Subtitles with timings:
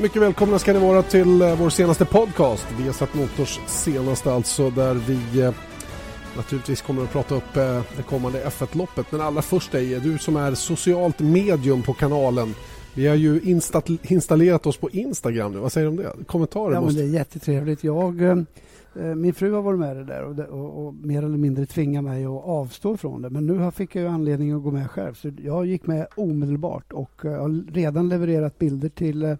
[0.00, 2.66] Mycket välkomna ska ni vara till eh, vår senaste podcast.
[2.78, 5.54] Vi har satt Motors senaste alltså där vi eh,
[6.36, 9.12] naturligtvis kommer att prata upp eh, det kommande F1-loppet.
[9.12, 12.54] Men allra först är du som är socialt medium på kanalen.
[12.94, 13.40] Vi har ju
[14.02, 15.58] installerat oss på Instagram nu.
[15.58, 16.24] Vad säger du om det?
[16.26, 16.74] Kommentarer?
[16.74, 17.00] Ja, måste...
[17.00, 17.84] men det är jättetrevligt.
[17.84, 18.44] Jag,
[19.16, 22.24] min fru har varit med det där och, och, och, mer eller mindre tvingat mig
[22.24, 23.30] att avstå från det.
[23.30, 25.14] Men nu fick jag ju anledning att gå med själv.
[25.14, 29.36] Så jag gick med omedelbart och har redan levererat bilder till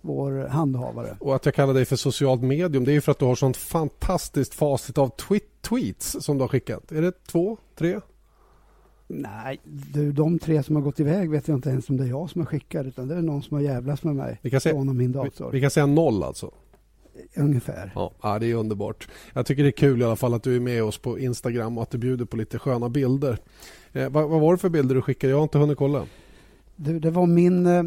[0.00, 1.16] vår handhavare.
[1.20, 3.56] Och att jag kallar dig för socialt medium det är för att du har sånt
[3.56, 6.92] fantastiskt facit av tweet tweets som du har skickat.
[6.92, 8.00] Är det två, tre?
[9.06, 12.08] Nej, du, de tre som har gått iväg vet jag inte ens om det är
[12.08, 14.60] jag som har skickat utan det är någon som har jävlats med mig vi kan
[14.60, 15.44] säga, från min dator.
[15.44, 16.50] Vi, vi kan säga noll alltså?
[17.36, 17.92] Ungefär.
[17.94, 19.08] Ja, ja, det är underbart.
[19.32, 21.78] Jag tycker det är kul i alla fall att du är med oss på Instagram
[21.78, 23.38] och att du bjuder på lite sköna bilder.
[23.92, 25.30] Eh, vad, vad, var det för bilder du skickade?
[25.30, 26.06] Jag har inte hunnit kolla.
[26.76, 27.82] Du, det var min eh,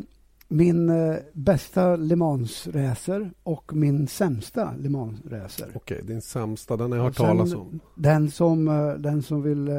[0.52, 5.67] min eh, bästa Le Mans-racer och min sämsta Le Mans-racer.
[5.73, 7.80] Okej, din sämsta, den har jag hört talas om.
[7.95, 9.75] Den som, eh, den som vill eh,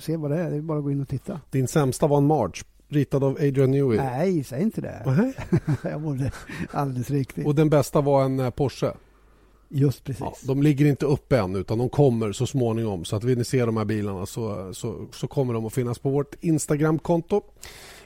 [0.00, 1.40] se vad det är, det är bara att gå in och titta.
[1.50, 3.96] Din sämsta var en March, ritad av Adrian Newey?
[3.96, 5.02] Nej, säg inte det.
[5.06, 5.34] Nej.
[5.82, 6.30] jag borde
[6.70, 7.46] alldeles riktigt.
[7.46, 8.92] Och den bästa var en eh, Porsche?
[9.68, 10.20] Just precis.
[10.20, 13.04] Ja, de ligger inte uppe än utan de kommer så småningom.
[13.04, 15.98] Så att vill ni se de här bilarna så, så, så kommer de att finnas
[15.98, 17.42] på vårt Instagram-konto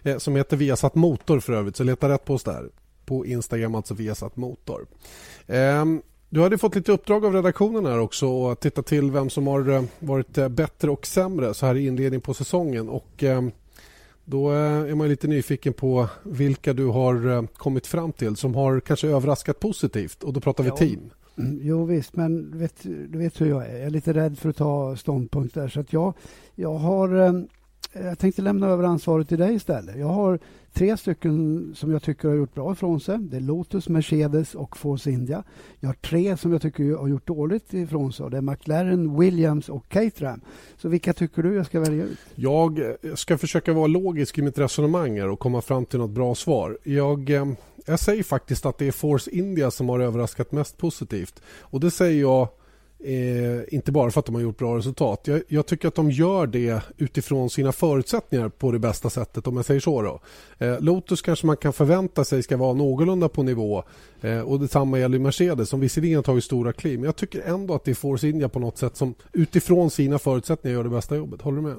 [0.03, 1.77] eh, som heter Viasat Motor för övrigt.
[1.77, 2.71] Så leta rätt på oss där.
[3.05, 4.87] På Instagram alltså Viasat Motor.
[5.47, 5.85] Eh,
[6.33, 9.69] du hade fått lite uppdrag av redaktionen här också och titta till vem som har
[9.69, 12.89] eh, varit eh, bättre och sämre så här i inledningen på säsongen.
[12.89, 13.51] Och ehm,
[14.25, 18.81] då eh, är man lite nyfiken på vilka du har kommit fram till som har
[18.81, 20.77] kanske överraskat positivt och då pratar vi ja.
[20.77, 21.11] team.
[21.39, 23.73] Mm, jo visst, men vet, du vet hur jag är.
[23.73, 25.69] Jag är lite rädd för att ta ståndpunkt där.
[25.69, 26.15] Så att jag,
[26.55, 27.49] jag har ehm,
[27.93, 29.99] jag tänkte lämna över ansvaret till dig istället.
[29.99, 30.39] Jag har
[30.73, 33.19] tre stycken som jag tycker har gjort bra ifrån sig.
[33.19, 35.45] Det är Lotus, Mercedes och Force India.
[35.81, 38.31] Jag har tre som jag tycker har gjort dåligt ifrån sig.
[38.31, 40.41] Det är McLaren, Williams och Caterham.
[40.77, 42.19] Så vilka tycker du jag ska välja ut?
[42.35, 46.35] Jag eh, ska försöka vara logisk i mitt resonemang och komma fram till något bra
[46.35, 46.79] svar.
[46.83, 47.47] Jag, eh,
[47.87, 51.43] jag säger faktiskt att det är Force India som har överraskat mest positivt.
[51.61, 52.49] Och det säger jag
[53.05, 55.21] Eh, inte bara för att de har gjort bra resultat.
[55.25, 59.57] Jag, jag, tycker att de gör det utifrån sina förutsättningar på det bästa sättet om
[59.57, 60.03] jag säger så.
[60.03, 60.21] Då.
[60.59, 63.83] Eh, Lotus kanske man kan förvänta sig ska vara någorlunda på nivå
[64.21, 66.99] eh, och detsamma gäller Mercedes som visserligen har tagit stora kliv.
[66.99, 70.19] Men jag tycker ändå att det är Force India på något sätt som utifrån sina
[70.19, 71.43] förutsättningar gör det bästa jobbet.
[71.43, 71.77] Håller du med?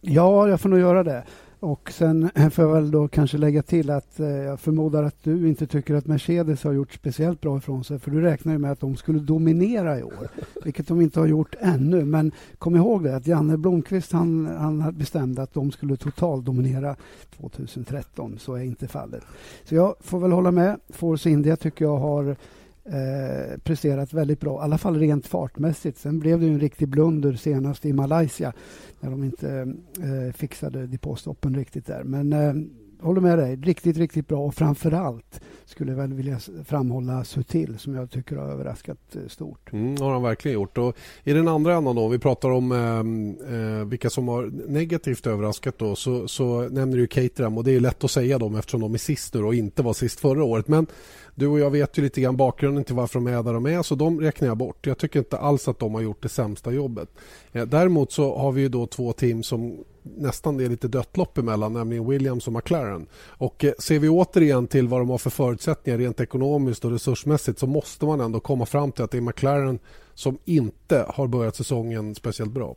[0.00, 1.24] Ja, jag får nog göra det.
[1.62, 5.48] Och sen får jag väl då kanske lägga till att eh, jag förmodar att du
[5.48, 7.98] inte tycker att Mercedes har gjort speciellt bra ifrån sig.
[7.98, 10.28] För du räknar ju med att de skulle dominera i år,
[10.64, 12.04] vilket de inte har gjort ännu.
[12.04, 16.96] Men kom ihåg det att Janne Blomqvist han, han bestämde att de skulle totaldominera
[17.36, 18.38] 2013.
[18.38, 19.22] Så är inte fallet.
[19.64, 20.80] Så jag får väl hålla med.
[20.88, 22.36] Force India tycker jag har
[22.84, 25.98] eh, presterat väldigt bra, i alla fall rent fartmässigt.
[25.98, 28.52] Sen blev det en riktig blunder senast i Malaysia
[29.00, 32.04] när de inte eh, fixade depåstoppen riktigt där.
[32.04, 32.54] Men eh,
[33.00, 35.40] håller med dig, riktigt, riktigt bra och framför allt
[35.72, 39.72] skulle jag väl vilja framhålla Sutil som jag tycker har överraskat eh, stort.
[39.72, 40.78] Mm, har han verkligen gjort.
[40.78, 45.26] Och I den andra änden då, vi pratar om eh, eh, vilka som har negativt
[45.26, 48.80] överraskat då, så, så nämner du Caterham och det är lätt att säga dem eftersom
[48.80, 50.68] de är sist nu och inte var sist förra året.
[50.68, 50.86] Men
[51.34, 53.82] du och jag vet ju lite grann bakgrunden till varför de är där de är
[53.82, 54.86] så de räknar jag bort.
[54.86, 57.08] Jag tycker inte alls att de har gjort det sämsta jobbet.
[57.52, 61.16] Eh, däremot så har vi ju då två team som nästan det är lite dött
[61.16, 63.06] lopp emellan, nämligen Williams och McLaren.
[63.14, 67.58] Och eh, ser vi återigen till vad de har för förutsättningar rent ekonomiskt och resursmässigt
[67.58, 69.78] så måste man ändå komma fram till att det är McLaren
[70.14, 72.76] som inte har börjat säsongen speciellt bra.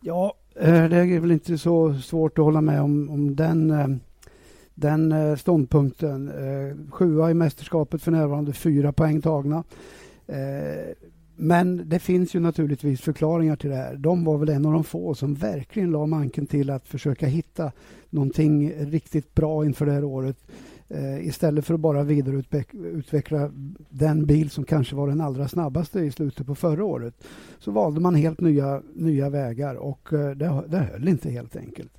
[0.00, 3.88] Ja, eh, det är väl inte så svårt att hålla med om, om den eh,
[4.74, 6.32] den ståndpunkten.
[6.90, 9.64] Sjua i mästerskapet för närvarande, fyra poäng tagna.
[11.42, 13.96] Men det finns ju naturligtvis förklaringar till det här.
[13.96, 17.72] De var väl en av de få som verkligen la manken till att försöka hitta
[18.10, 20.36] någonting riktigt bra inför det här året.
[20.88, 23.50] Eh, istället för att bara vidareutveckla
[23.90, 27.14] den bil som kanske var den allra snabbaste i slutet på förra året
[27.58, 31.92] så valde man helt nya, nya vägar och eh, det, det höll inte helt enkelt.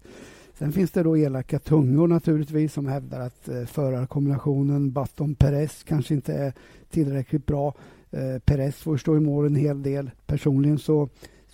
[0.57, 6.33] Sen finns det då elaka tungor naturligtvis som hävdar att eh, förarkombinationen Button-Perez kanske inte
[6.33, 6.53] är
[6.89, 7.73] tillräckligt bra.
[8.11, 10.11] Eh, Perez får stå i mål en hel del.
[10.27, 11.09] Personligen så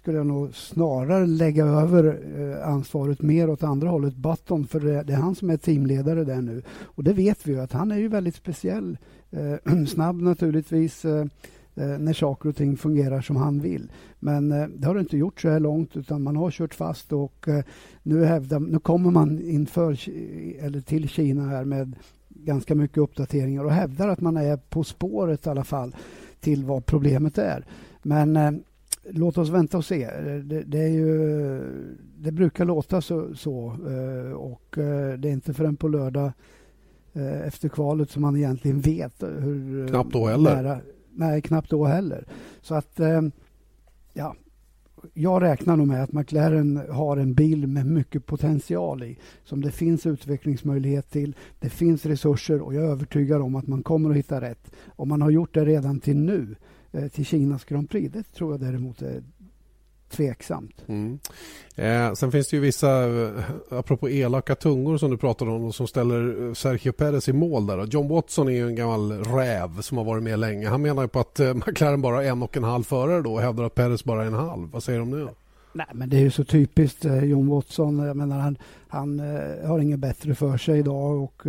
[0.08, 5.04] skulle jag nog snarare lägga över eh, ansvaret mer åt andra hållet, Button, för det,
[5.04, 6.62] det, är han som är teamledare där nu.
[6.82, 8.98] Och det vet vi ju att han är ju väldigt speciell.
[9.32, 11.06] Eh, snabb naturligtvis.
[11.06, 11.26] Eh,
[11.76, 13.92] eh, när saker och ting fungerar som han vill.
[14.20, 17.14] Men eh, det har det inte gjort så här långt utan man har kört fast
[17.14, 17.48] och
[18.04, 19.98] nu, hävdar, nu kommer man inför
[20.60, 21.96] eller till Kina här med
[22.30, 25.96] ganska mycket uppdateringar och hävdar att man är på spåret i alla fall
[26.40, 27.66] till vad problemet är.
[28.04, 28.52] Men eh,
[29.10, 30.10] låt oss vänta och se.
[30.44, 31.62] Det, det, är ju,
[32.18, 36.32] det brukar låta så, så eh, och eh, det är inte förrän på lördag
[37.14, 39.88] eh, efter kvalet som man egentligen vet hur...
[39.88, 40.56] Knappt då heller.
[40.56, 40.80] Nära,
[41.14, 42.26] nej, knappt då heller.
[42.62, 43.00] Så att,
[44.14, 44.36] ja,
[45.14, 49.72] jag räknar nog med att McLaren har en bil med mycket potential i som det
[49.72, 51.36] finns utvecklingsmöjlighet till.
[51.60, 54.72] Det finns resurser och jag är övertygad om att man kommer att hitta rätt.
[54.86, 56.56] Om man har gjort det redan till nu,
[56.92, 59.24] eh, till Kinas Grand Prix, det tror jag däremot är
[60.10, 60.84] tveksamt.
[60.88, 61.20] Mm.
[61.76, 63.30] Eh, sen finns det ju vissa, eh,
[63.70, 67.86] apropå elaka tungor som du pratade om, som ställer eh, Sergio Perez i mål där.
[67.86, 70.70] John Watson är ju en gammal räv som har varit med länge.
[70.70, 73.34] Han menar ju på att eh, McLaren bara är en och en halv förare då
[73.34, 74.70] och hävdar att Perez bara är en halv.
[74.72, 75.28] Vad säger de nu?
[75.74, 78.00] Nej, men det är ju så typiskt John Watson.
[78.00, 78.58] Jag menar, han,
[78.88, 79.20] han
[79.66, 81.44] har inget bättre för sig idag och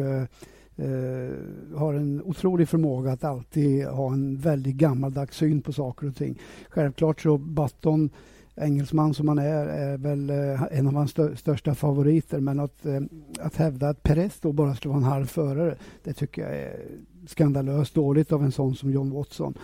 [1.77, 6.39] har en otrolig förmåga att alltid ha en väldigt gammaldags syn på saker och ting.
[6.69, 8.11] Självklart så Button
[8.61, 12.41] engelsman som han är, är väl eh, en av hans största favoriter.
[12.41, 13.01] Men att, eh,
[13.41, 16.81] att hävda att Perez då bara skulle vara en halv förare, det tycker jag är
[17.27, 19.55] skandalöst dåligt av en sån som John Watson.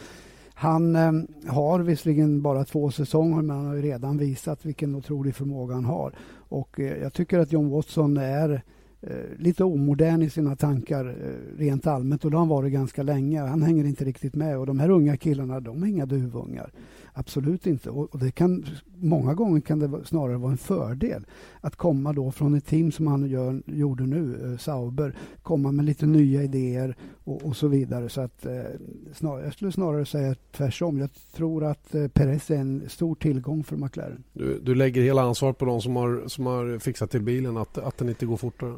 [0.55, 1.13] Han eh,
[1.47, 6.13] har visserligen bara två säsonger, men han har redan visat vilken otrolig förmåga han har.
[6.49, 8.63] Och jag tycker att John Watson är
[9.07, 13.03] Eh, lite omodern i sina tankar eh, rent allmänt och det har han varit ganska
[13.03, 13.41] länge.
[13.41, 16.71] Han hänger inte riktigt med och de här unga killarna, de är inga duvungar.
[17.13, 17.91] Absolut inte.
[17.91, 18.65] Och, det kan,
[18.97, 21.27] många gånger kan det snarare vara en fördel
[21.61, 25.85] att komma då från ett team som han gör, gjorde nu, eh, Sauber, komma med
[25.85, 28.09] lite nya idéer och, och så vidare.
[28.09, 28.53] Så att, eh,
[29.13, 30.99] snar, jag skulle snarare säga tvärtom.
[30.99, 34.25] Jag tror att eh, Perez är en stor tillgång för McLaren.
[34.33, 37.79] Du, du lägger hela ansvaret på de som har, som har fixat till bilen, att,
[37.79, 38.75] att den inte går fortare?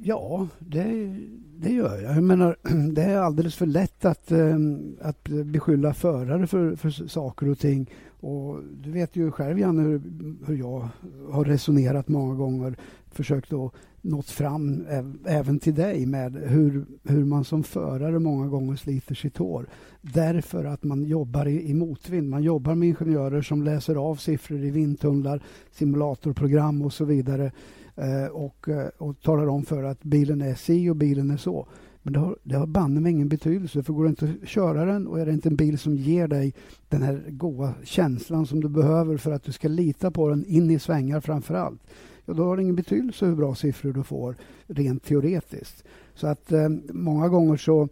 [0.00, 1.16] Ja, det,
[1.56, 2.16] det gör jag.
[2.16, 2.56] jag menar,
[2.92, 7.90] det är alldeles för lätt att, ehm, att beskylla förare för, för saker och ting.
[8.20, 10.02] Och du vet ju själv, Janne, hur,
[10.46, 10.88] hur jag
[11.30, 12.76] har resonerat många gånger.
[13.10, 14.86] Försökt att nått fram
[15.24, 19.66] även till dig med hur, hur man som förare många gånger sliter sitt hår.
[20.00, 22.28] Därför att man jobbar i, i motvind.
[22.28, 27.52] Man jobbar med ingenjörer som läser av siffror i vindtunnlar, simulatorprogram och så vidare
[27.98, 31.66] Eh, och, eh, och talar om för att bilen är si och bilen är så.
[32.02, 33.82] Men det har, det har banne mig ingen betydelse.
[33.82, 36.28] För går det inte att köra den och är det inte en bil som ger
[36.28, 36.54] dig
[36.88, 40.70] den här goda känslan som du behöver för att du ska lita på den in
[40.70, 41.80] i svängar framför allt.
[42.24, 44.36] Ja, då har det ingen betydelse hur bra siffror du får
[44.66, 45.84] rent teoretiskt.
[46.14, 47.88] Så att eh, många gånger så,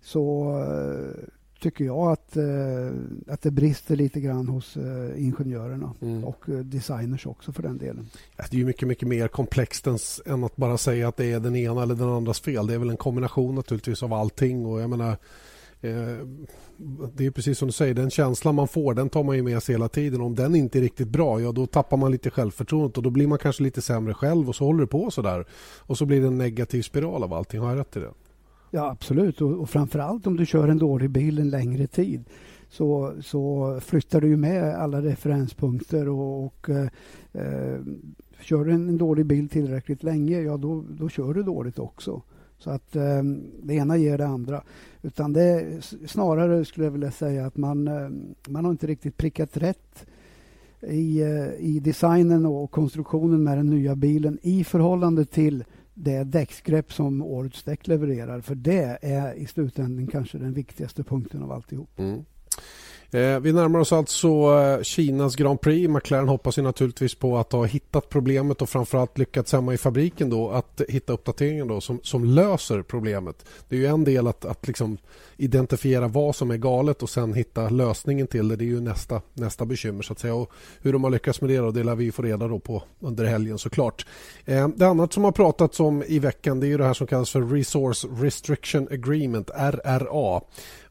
[0.00, 1.28] så eh,
[1.60, 2.44] tycker jag att, eh,
[3.26, 6.24] att det brister lite grann hos eh, ingenjörerna mm.
[6.24, 8.08] och eh, designers också för den delen.
[8.36, 9.86] Det är ju mycket, mycket mer komplext
[10.26, 12.66] än, att bara säga att det är den ena eller den andras fel.
[12.66, 15.16] Det är väl en kombination naturligtvis av allting och jag menar
[17.14, 19.62] det är precis som du säger, den känslan man får den tar man ju med
[19.62, 20.20] sig hela tiden.
[20.20, 23.26] Om den inte är riktigt bra, ja då tappar man lite självförtroende och då blir
[23.26, 25.46] man kanske lite sämre själv och så håller det på så där.
[25.78, 27.60] Och så blir det en negativ spiral av allting.
[27.60, 28.10] Har jag rätt i det?
[28.70, 29.40] Ja, absolut.
[29.40, 32.24] Och, och framförallt om du kör en dålig bil en längre tid
[32.68, 36.88] så, så flyttar du ju med alla referenspunkter och, och eh,
[37.32, 37.80] eh,
[38.40, 42.22] kör du en, en dålig bil tillräckligt länge, ja då, då kör du dåligt också.
[42.58, 43.22] Så att eh,
[43.62, 44.62] det ena ger det andra.
[45.02, 45.66] Utan det
[46.06, 48.08] snarare skulle jag vilja säga att man, eh,
[48.48, 50.06] man har inte riktigt prickat rätt
[50.80, 55.64] i, eh, i designen och konstruktionen med den nya bilen i förhållande till
[55.98, 58.40] det däcksgrepp som årets däck levererar.
[58.40, 61.98] För det är i slutändan kanske den viktigaste punkten av alltihop.
[61.98, 62.24] Mm.
[63.10, 65.88] Eh, vi närmar oss alltså eh, Kinas Grand Prix.
[65.88, 70.30] McLaren hoppas ju naturligtvis på att ha hittat problemet och framförallt lyckats hemma i fabriken
[70.30, 73.44] då att hitta uppdateringen då som, som löser problemet.
[73.68, 74.98] Det är ju en del att, att liksom
[75.36, 78.56] identifiera vad som är galet och sen hitta lösningen till det.
[78.56, 80.34] Det är ju nästa, nästa bekymmer så att säga.
[80.34, 82.82] Och hur de har lyckats med det då, det lär vi få reda då på
[83.00, 84.06] under helgen såklart.
[84.44, 87.06] Eh, det annat som har pratats om i veckan det är ju det här som
[87.06, 90.40] kallas för Resource Restriction Agreement, RRA.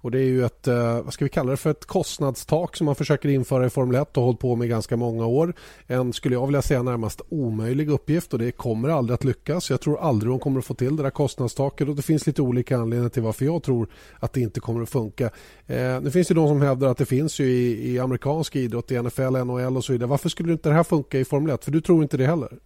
[0.06, 2.86] Och Det är ju ett, eh, vad ska vi kalla det för, ett kostnadstak som
[2.86, 5.54] man försöker införa i Formel 1 och hållit på med ganska många år.
[5.88, 9.70] En, skulle jag vilja säga, närmast omöjlig uppgift och det kommer aldrig att lyckas.
[9.70, 12.42] Jag tror aldrig de kommer att få till det där kostnadstaket och det finns lite
[12.42, 13.88] olika anledningar till varför jag tror
[14.20, 15.30] att det inte kommer att funka.
[15.68, 18.92] Eh, nu finns det de som hävdar att det finns ju i, i amerikansk idrott,
[18.92, 20.10] i NFL, NHL och så vidare.
[20.10, 21.66] Varför skulle inte det här funka i Formel 1?
[21.66, 22.58] För du tror inte det heller?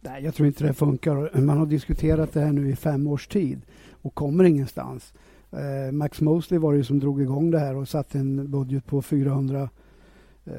[0.00, 1.40] Nej, jag tror inte det funkar.
[1.40, 3.60] Man har diskuterat det här nu i fem års tid
[4.02, 5.12] och kommer ingenstans.
[5.52, 9.02] Eh, Max Mosley var det som drog igång det här och satte en budget på
[9.02, 9.68] 400
[10.44, 10.54] eh,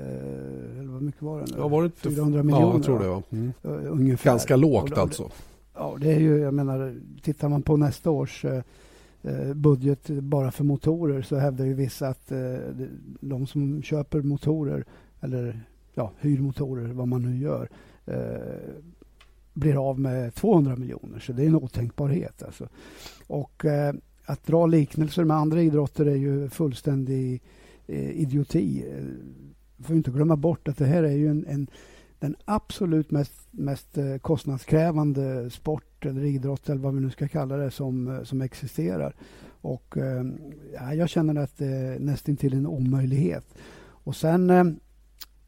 [0.79, 1.45] eller vad mycket var det?
[1.57, 2.65] Ja, var det 400 miljoner.
[2.65, 3.07] Ja, jag tror det.
[3.07, 3.23] Var.
[3.29, 3.51] Mm.
[3.87, 4.31] Ungefär.
[4.31, 5.31] Ganska lågt alltså.
[5.73, 10.63] Ja, det är ju, jag menar, tittar man på nästa års eh, budget bara för
[10.63, 12.57] motorer så hävdar ju vissa att eh,
[13.19, 14.85] de som köper motorer
[15.21, 15.61] eller
[15.93, 17.69] ja, hyr motorer, vad man nu gör,
[18.05, 18.15] eh,
[19.53, 21.19] blir av med 200 miljoner.
[21.19, 22.43] Så det är en otänkbarhet.
[22.43, 22.67] Alltså.
[23.27, 23.93] Och eh,
[24.31, 27.41] att dra liknelser med andra idrotter är ju fullständig
[27.87, 28.85] eh, idioti.
[29.77, 31.67] Vi får inte glömma bort att det här är ju en, en
[32.21, 37.57] den absolut mest, mest eh, kostnadskrävande sport eller idrott eller vad vi nu ska kalla
[37.57, 39.15] det som, eh, som existerar.
[39.61, 40.25] Och eh,
[40.73, 43.45] ja, jag känner att det är nästintill en omöjlighet.
[44.03, 44.79] Och sen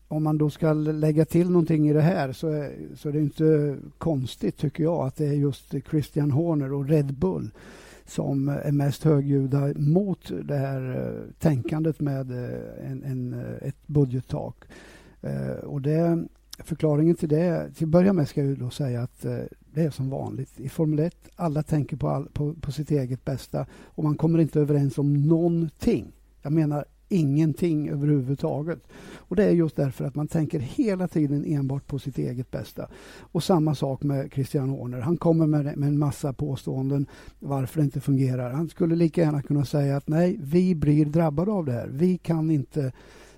[0.08, 3.20] om man då ska lägga till någonting i det här så är, så är det
[3.20, 7.52] inte konstigt tycker jag att det är just Christian Horner och Red Bull
[8.06, 13.88] som är mest högljudda mot det här eh, tänkandet med eh, en, en, eh, ett
[13.88, 14.64] budgettak.
[15.64, 16.24] Och det
[16.60, 19.22] förklaringen till det, till att börja med ska jag då säga att
[19.74, 20.60] det är som vanligt.
[20.60, 24.40] I Formel 1, alla tänker på, all, på, på sitt eget bästa och man kommer
[24.40, 26.12] inte överens om någonting.
[26.42, 28.88] Jag menar ingenting överhuvudtaget.
[29.16, 32.90] Och Det är just därför att man tänker hela tiden enbart på sitt eget bästa.
[33.20, 35.00] Och Samma sak med Christian Horner.
[35.00, 37.06] Han kommer med, med en massa påståenden
[37.40, 38.52] varför det inte fungerar.
[38.52, 41.88] Han skulle lika gärna kunna säga att nej, vi blir drabbade av det här.
[41.92, 42.92] Vi kan inte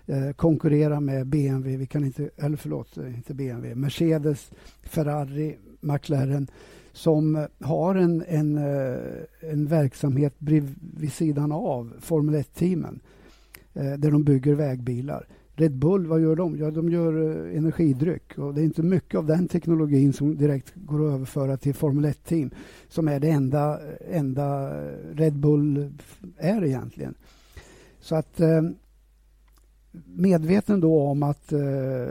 [0.06, 4.52] eh, konkurrera med BMW, vi kan inte, eller förlåt, inte BMW, Mercedes,
[4.84, 6.48] Ferrari, McLaren
[6.96, 13.15] som eh, har en, en, eh, en verksamhet vid sidan av Formel 1-teamen eh,
[13.76, 15.28] Eh, där de bygger vägbilar.
[15.54, 16.58] Red Bull, vad gör de?
[16.58, 18.38] Ja, de gör eh, energidryck.
[18.38, 22.06] Och det är inte mycket av den teknologin som direkt går att överföra till Formel
[22.06, 22.52] 1-team
[22.88, 24.78] som är det enda, eh, enda
[25.14, 25.94] Red Bull
[26.38, 27.16] är egentligen.
[28.00, 28.42] Så att
[30.06, 32.08] medveten då om att, eh,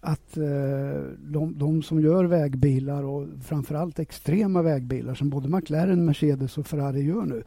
[0.00, 6.58] att eh, de, de, som gör vägbilar och framförallt extrema vägbilar som både McLaren, Mercedes
[6.58, 7.42] och Ferrari gör nu.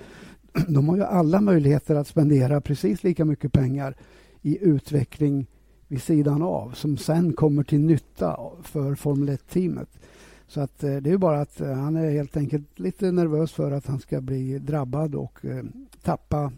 [0.68, 3.96] De har ju alla möjligheter att spendera precis lika mycket pengar
[4.42, 5.48] i utveckling
[5.88, 9.90] vid sidan av som sen kommer till nytta för Formel 1-teamet.
[10.48, 13.72] Så att eh, det är bara att eh, han är helt enkelt lite nervös för
[13.72, 15.64] att han ska bli drabbad och eh,
[16.04, 16.52] tappa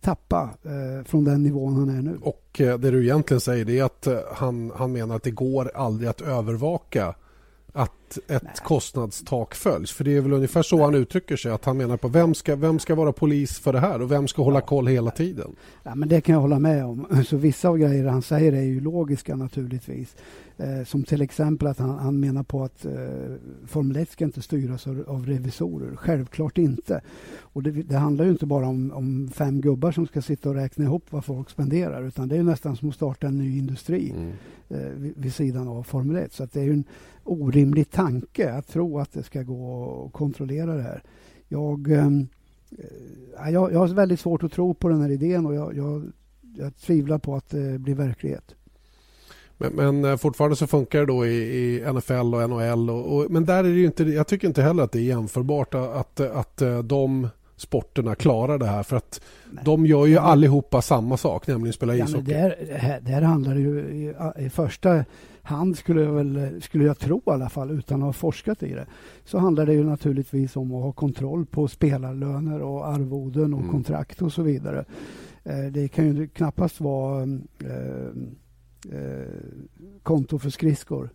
[0.00, 2.18] tappa eh, från den nivån han är nu.
[2.22, 5.70] Och eh, det du egentligen säger är att eh, han, han menar att det går
[5.74, 7.14] aldrig att övervaka
[7.72, 8.52] att ett Nej.
[8.64, 9.92] kostnadstak följs.
[9.92, 10.84] För det är väl ungefär så Nej.
[10.84, 11.52] han uttrycker sig.
[11.52, 14.28] Att han menar på vem ska, vem ska vara polis för det här och vem
[14.28, 15.56] ska hålla koll hela tiden?
[15.82, 17.06] Ja, men det kan jag hålla med om.
[17.26, 20.16] Så vissa av grejerna han säger är ju logiska naturligtvis.
[20.60, 22.92] Eh, som till exempel att han, han menar på att eh,
[23.66, 25.96] Formel 1 ska inte styras av, av revisorer.
[25.96, 27.00] Självklart inte.
[27.38, 30.54] Och det, det handlar ju inte bara om, om, fem gubbar som ska sitta och
[30.54, 34.10] räkna ihop vad folk spenderar utan det är nästan som att starta en ny industri
[34.10, 34.32] mm.
[34.68, 36.32] eh, vid, vid, sidan av Formel 1.
[36.32, 36.84] Så det är en
[37.30, 41.02] orimlig tanke att tro att det ska gå att kontrollera det här.
[41.48, 42.28] Jag, ehm,
[43.38, 46.12] eh, jag, jag har väldigt svårt att tro på den här idén och jag, jag,
[46.56, 48.54] jag tvivlar på att det blir verklighet.
[49.58, 52.90] Men, men, eh, fortfarande så funkar det då i, i NFL och NHL.
[52.90, 55.74] Och, och, men där är det inte, jag tycker inte heller att det är jämförbart
[55.74, 58.82] att, att, att eh, de sporterna klarar det här.
[58.82, 59.20] För att
[59.50, 59.64] Nej.
[59.64, 62.32] de gör ju allihopa samma sak, nämligen spela ja, ishockey.
[62.32, 65.04] Där, där handlar det ju i, i, första
[65.50, 68.74] hand, skulle jag, väl, skulle jag tro i alla fall, utan att ha forskat i
[68.74, 68.86] det,
[69.24, 73.70] så handlar det ju naturligtvis om att ha kontroll på spelarlöner och arvoden och mm.
[73.70, 74.84] kontrakt och så vidare.
[75.44, 77.22] Eh, det kan ju knappast vara
[77.64, 78.06] eh,
[78.98, 79.26] eh,
[80.02, 81.10] konto för skridskor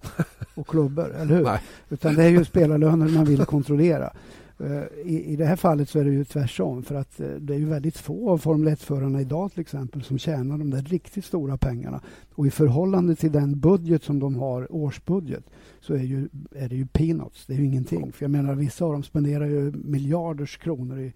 [0.56, 1.44] och klubbor, eller hur?
[1.51, 1.62] Nej.
[1.89, 4.13] Utan det är ju spelarlöner man vill kontrollera.
[4.60, 7.54] Eh, I, I det här fallet så är det ju tvärtom för att eh, det
[7.54, 11.26] är ju väldigt få av Formel 1-förarna idag till exempel som tjänar de där riktigt
[11.26, 12.02] stora pengarna.
[12.34, 15.44] Och i förhållande till den budget som de har, årsbudget,
[15.82, 17.46] så är, ju, är det ju peanuts.
[17.46, 18.12] Det är ju ingenting.
[18.12, 21.14] För jag menar, vissa av dem spenderar ju miljarders kronor i,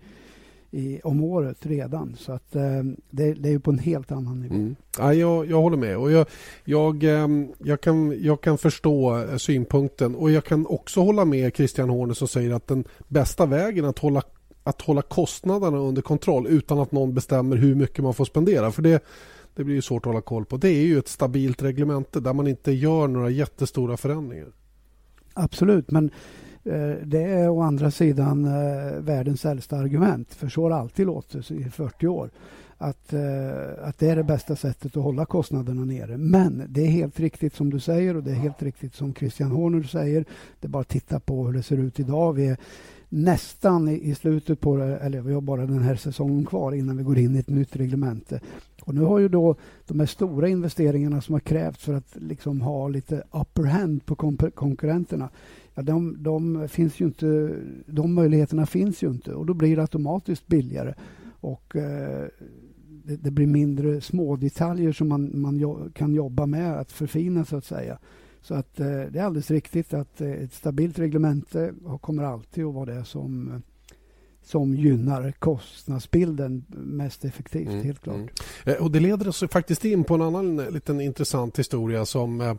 [0.72, 2.16] i, om året redan.
[2.20, 4.56] Så att, eh, det, det, är på en helt annan nivå.
[4.56, 4.76] Mm.
[4.98, 5.98] Ja, jag, jag håller med.
[5.98, 6.28] Och jag,
[6.66, 7.28] jag, eh,
[7.64, 10.16] jag, kan, jag kan förstå eh, synpunkten.
[10.16, 14.00] Och Jag kan också hålla med Christian Horner som säger att den bästa vägen att
[14.00, 14.22] hålla,
[14.64, 18.72] att hålla kostnaderna under kontroll utan att någon bestämmer hur mycket man får spendera.
[18.72, 19.04] För det,
[19.56, 20.58] det blir ju svårt att hålla koll på.
[20.58, 24.48] Det är ju ett stabilt reglemente där man inte gör några jättestora förändringar.
[25.34, 26.12] Absolut, men
[26.64, 31.06] Eh, det är å andra sidan eh, världens äldsta argument, för så har det alltid
[31.06, 32.30] låtit i 40 år.
[32.78, 36.18] Att, eh, att det är det bästa sättet att hålla kostnaderna nere.
[36.18, 39.52] Men det är helt riktigt som du säger och det är helt riktigt som Christian
[39.52, 40.26] Horner säger.
[40.60, 42.34] Det är bara att titta på hur det ser ut idag.
[42.34, 42.58] Vi är
[43.10, 47.04] nästan i slutet på det, eller vi har bara den här säsongen kvar innan vi
[47.04, 48.40] går in i ett nytt reglemente.
[48.82, 49.56] Och nu har ju då
[49.88, 54.16] de här stora investeringarna som har krävts för att liksom ha lite upper hand på
[54.56, 55.30] konkurrenterna.
[55.80, 57.56] Ja, de, de, finns ju inte,
[57.86, 60.94] de möjligheterna finns ju inte och då blir det automatiskt billigare.
[61.40, 62.28] Och eh,
[63.04, 67.46] det, det, blir mindre små detaljer som man, man jo, kan jobba med att förfina
[67.46, 68.00] så att säga.
[68.42, 72.74] Så att eh, det är alldeles riktigt att eh, ett stabilt reglemente kommer alltid att
[72.74, 73.60] vara det som eh,
[74.44, 78.16] som gynnar kostnadsbilden mest effektivt, mm, helt klart.
[78.66, 78.84] Mm.
[78.84, 82.54] Och det leder oss faktiskt in på en annan eh, liten intressant historia som, eh,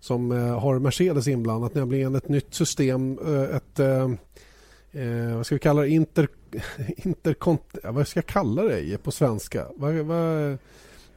[0.00, 3.18] som har Mercedes inblandat, nämligen ett nytt system,
[3.56, 3.80] ett
[4.96, 6.28] eh, vad ska vi kalla det, inter,
[6.96, 9.66] interkont, vad ska jag kalla det på svenska?
[9.76, 10.58] Vad, vad,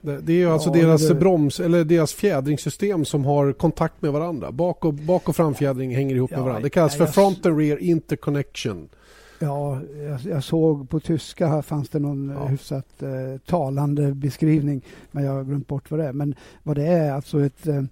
[0.02, 1.16] det är ju alltså ja, deras det...
[1.16, 4.52] broms eller deras fjädringssystem som har kontakt med varandra.
[4.52, 6.64] Bak och, bak och framfjädring hänger ihop ja, med varandra.
[6.64, 8.90] Det kallas ja, för front and rear interconnection.
[9.40, 12.46] Ja, jag, jag, såg på tyska här fanns det någon ja.
[12.46, 16.14] hyfsat eh, talande beskrivning, men jag har glömt bort vad det är.
[16.14, 17.84] Men vad det är alltså ett eh,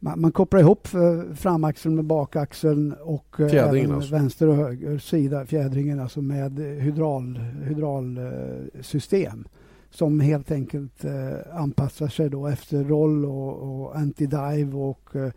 [0.00, 4.14] man, man, kopplar ihop eh, framaxeln med bakaxeln och eh, även alltså.
[4.14, 9.48] vänster och höger sida, fjädringen alltså med hydraul, hydraulsystem
[9.90, 15.32] som helt enkelt eh, anpassar sig då efter roll och, och anti-dive och eh,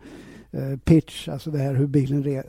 [0.50, 2.42] eh pitch, alltså det här hur bilen re,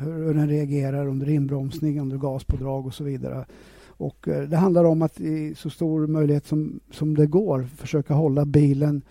[0.00, 3.44] hur den reagerar under inbromsning, under gaspådrag och så vidare.
[3.86, 8.14] Och eh, det handlar om att i så stor möjlighet som, som det går försöka
[8.14, 9.02] hålla bilen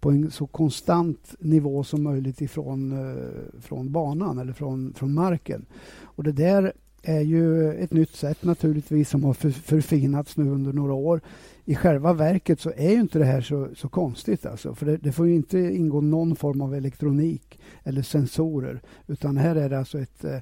[0.00, 5.66] på en så konstant nivå som möjligt ifrån eh, från banan eller från, från marken.
[6.00, 6.72] Och det där
[7.02, 11.20] är ju ett nytt sätt naturligtvis som har förfinats nu under några år.
[11.64, 14.96] I själva verket så är ju inte det här så, så konstigt alltså, för det,
[14.96, 19.98] det får inte ingå någon form av elektronik eller sensorer, utan här är det alltså
[19.98, 20.40] ett eh,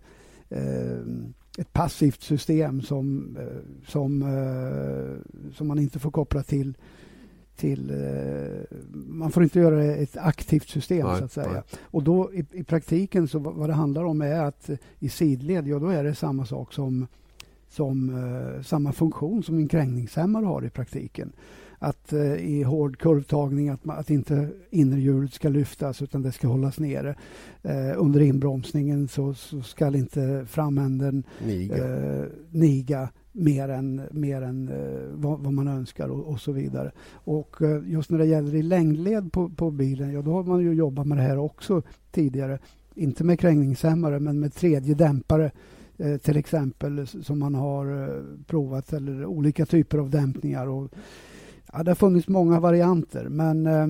[0.48, 0.98] eh
[1.58, 6.74] ett passivt system som, eh, som, eh, som man inte får koppla till
[7.60, 7.90] till...
[7.90, 11.52] Eh, man får inte göra ett aktivt system, nej, så att säga.
[11.52, 11.62] Nej.
[11.80, 15.78] Och då i, i, praktiken, så vad det handlar om är att i sidled, ja
[15.78, 17.06] då är det samma sak som,
[17.68, 21.32] som eh, samma funktion som en krängningshämmare har i praktiken.
[21.78, 26.78] Att eh, i hård kurvtagning, att, att inte innerhjulet ska lyftas utan det ska hållas
[26.78, 27.14] nere.
[27.62, 31.76] Eh, under inbromsningen så, så ska inte framänden niga.
[31.76, 36.92] Eh, niga mer än, mer än eh, vad, vad, man önskar och, och, så vidare.
[37.12, 40.60] Och eh, just när det gäller i längdled på, på bilen, ja då har man
[40.60, 42.58] ju jobbat med det här också tidigare.
[42.94, 45.50] Inte med krängningshämmare men med tredje dämpare
[45.98, 50.66] eh, till exempel som man har eh, provat eller olika typer av dämpningar.
[50.66, 50.90] Och,
[51.72, 53.86] ja, det har funnits många varianter men eh,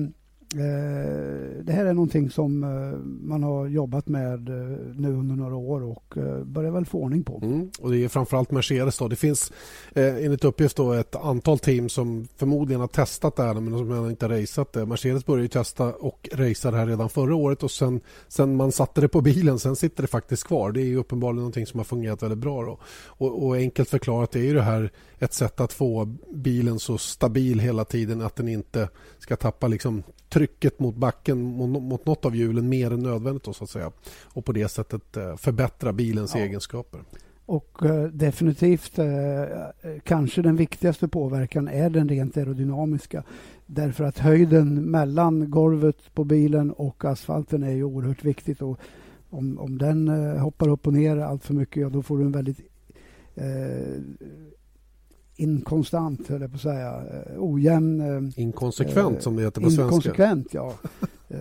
[0.55, 5.55] Eh, det här är någonting som eh, man har jobbat med eh, nu under några
[5.55, 6.13] år och
[6.45, 7.39] börjar väl få ordning på.
[7.43, 7.69] Mm.
[7.79, 8.97] Och det är framförallt Mercedes.
[8.97, 9.07] Då.
[9.07, 9.51] Det finns
[9.95, 14.25] enligt uppgift då ett antal team som förmodligen har testat det här men som inte
[14.25, 14.85] har raceat det.
[14.85, 19.01] Mercedes började testa och racea det här redan förra året och sen, sen man satte
[19.01, 20.71] det på bilen sen sitter det faktiskt kvar.
[20.71, 22.63] Det är uppenbarligen någonting som har fungerat väldigt bra.
[22.63, 22.79] Då.
[23.05, 27.59] Och, och enkelt förklarat är ju det här ett sätt att få bilen så stabil
[27.59, 32.35] hela tiden att den inte ska tappa liksom trycket mot backen mot, mot något av
[32.35, 33.91] hjulen mer än nödvändigt då, så att säga.
[34.23, 36.41] Och på det sättet eh, förbättra bilens ja.
[36.41, 37.01] egenskaper.
[37.45, 39.05] Och eh, definitivt eh,
[40.03, 43.23] kanske den viktigaste påverkan är den rent aerodynamiska.
[43.65, 48.61] Därför att höjden mellan golvet på bilen och asfalten är ju oerhört viktigt.
[48.61, 48.79] Och
[49.29, 52.23] om, om den eh, hoppar upp och ner allt för mycket, ja, då får du
[52.23, 52.59] en väldigt
[53.35, 54.01] eh,
[55.41, 56.91] inkonstant, höll jag på att säga.
[56.91, 58.01] Eh, ojämn...
[58.01, 59.83] Eh, Inkonsekvent, eh, som det heter på svenska.
[59.83, 60.73] Inkonsekvent, ja.
[61.29, 61.37] eh,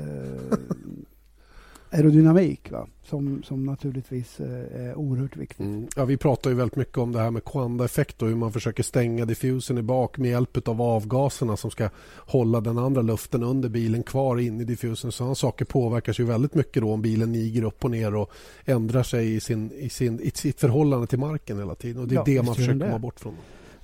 [1.91, 2.87] aerodynamik, va?
[3.05, 5.67] Som, som naturligtvis eh, är oerhört viktigt.
[5.67, 5.87] Mm.
[5.97, 8.83] Ja, vi pratar ju väldigt mycket om det här med Quanda-effekt och hur man försöker
[8.83, 13.69] stänga diffusen i bak med hjälp av avgaserna som ska hålla den andra luften under
[13.69, 15.13] bilen kvar in i diffusen.
[15.13, 18.31] Sådana saker påverkas ju väldigt mycket då om bilen niger upp och ner och
[18.65, 22.03] ändrar sig i, sin, i, sin, i sitt förhållande till marken hela tiden.
[22.03, 23.35] Och Det är ja, det man försöker komma bort från.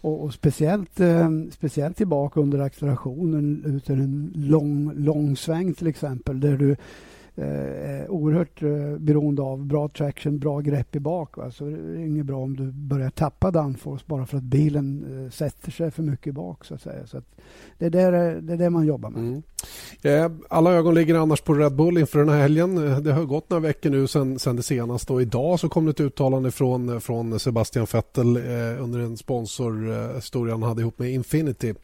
[0.06, 6.40] Och, och, speciellt, eh, speciellt tillbaka under accelerationen ut en lång, lång sväng till exempel
[6.40, 6.76] där du
[7.36, 11.36] eh, oerhört eh, beroende av bra traction, bra grepp i bak.
[11.36, 11.50] Va?
[11.50, 15.30] Så det är inget bra om du börjar tappa downforce bara för att bilen eh,
[15.30, 16.64] sätter sig för mycket bak.
[16.64, 17.06] Så att säga.
[17.06, 17.24] Så att
[17.78, 19.20] det, är där, det är det man jobbar med.
[19.20, 19.42] Mm.
[20.02, 22.88] Eh, alla ögon ligger annars på Red Bull inför den här helgen.
[22.88, 25.84] Eh, det har gått några veckor nu sen, sen det senaste och idag så kom
[25.84, 30.82] det ett uttalande från, eh, från Sebastian Vettel eh, under en sponsorhistoria eh, han hade
[30.82, 31.74] ihop med Infinity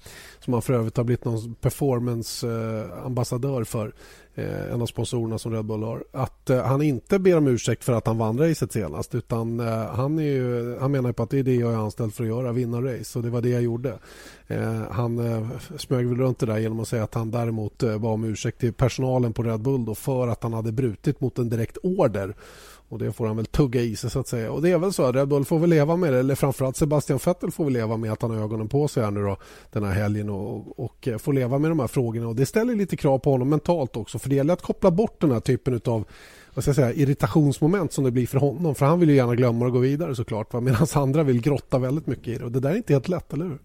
[0.40, 3.92] som han för övrigt har blivit någon performance-ambassadör för.
[4.34, 7.84] eh, en av sponsorerna som Red Bull har, att eh, han inte ber om ursäkt
[7.84, 11.30] för att han vann racet senast utan eh, han, är ju, han menar på att
[11.30, 13.48] det är det jag är anställd för att göra, vinna race och det var det
[13.48, 13.98] jag gjorde.
[14.46, 17.98] Eh, han eh, smög väl runt det där genom att säga att han däremot eh,
[17.98, 21.38] bad om ursäkt till personalen på Red Bull då för att han hade brutit mot
[21.38, 22.34] en direkt order
[22.92, 24.52] och det får han väl tugga i sig så att säga.
[24.52, 26.18] Och det är väl så att Red Bull får väl leva med det.
[26.18, 29.10] Eller framförallt Sebastian Vettel får väl leva med att han har ögonen på sig här
[29.10, 29.36] nu då
[29.70, 32.28] den här helgen och, och eh, får leva med de här frågorna.
[32.28, 34.18] Och det ställer lite krav på honom mentalt också.
[34.18, 36.04] För det gäller att koppla bort den här typen av
[36.54, 38.74] vad ska jag säga, irritationsmoment som det blir för honom.
[38.74, 40.52] För han vill ju gärna glömma och gå vidare såklart.
[40.52, 42.44] Medan andra vill grotta väldigt mycket i det.
[42.44, 43.58] Och det där är inte helt lätt, eller hur?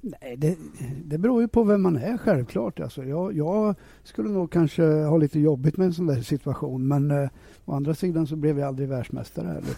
[0.00, 0.58] Nej, det,
[1.04, 2.80] det beror ju på vem man är självklart.
[2.80, 7.10] Alltså, jag, jag skulle nog kanske ha lite jobbigt med en sån där situation men
[7.10, 7.28] eh,
[7.64, 9.76] å andra sidan så blev jag aldrig världsmästare heller.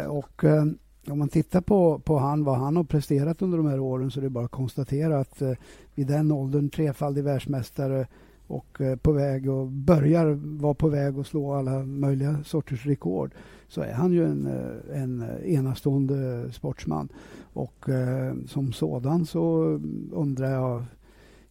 [0.00, 0.64] Eh, och eh,
[1.06, 4.20] om man tittar på, på han, vad han har presterat under de här åren så
[4.20, 5.52] är det bara att konstatera att eh,
[5.94, 8.06] vid den åldern, trefaldig världsmästare
[8.46, 13.30] och eh, på väg och börjar vara på väg att slå alla möjliga sorters rekord
[13.72, 17.08] så är han ju en, eh, en enastående sportsman.
[17.52, 19.62] Och eh, som sådan så
[20.12, 20.84] undrar jag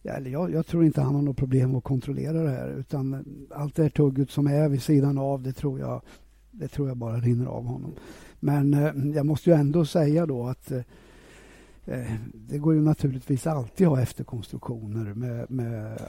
[0.04, 3.74] eller jag, jag, tror inte han har något problem att kontrollera det här utan allt
[3.74, 6.02] det här tugget som är vid sidan av det tror jag,
[6.50, 7.92] det tror jag bara rinner av honom.
[8.40, 10.82] Men eh, jag måste ju ändå säga då att Eh,
[12.32, 16.00] det går ju naturligtvis alltid att ha efterkonstruktioner med, med,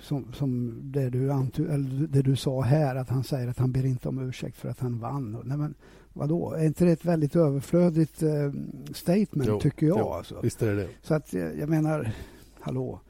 [0.00, 3.86] som, som det, du eller det du sa här, att han säger att han ber
[3.86, 5.42] inte om ursäkt för att han vann.
[5.44, 5.74] Nej, men
[6.12, 6.52] vadå?
[6.52, 8.52] Är inte det ett väldigt överflödigt eh,
[8.94, 9.98] statement, jo, tycker jag?
[9.98, 10.40] Jo, alltså.
[10.42, 12.12] Visst är det Så att eh, jag menar,
[12.60, 13.00] hallå.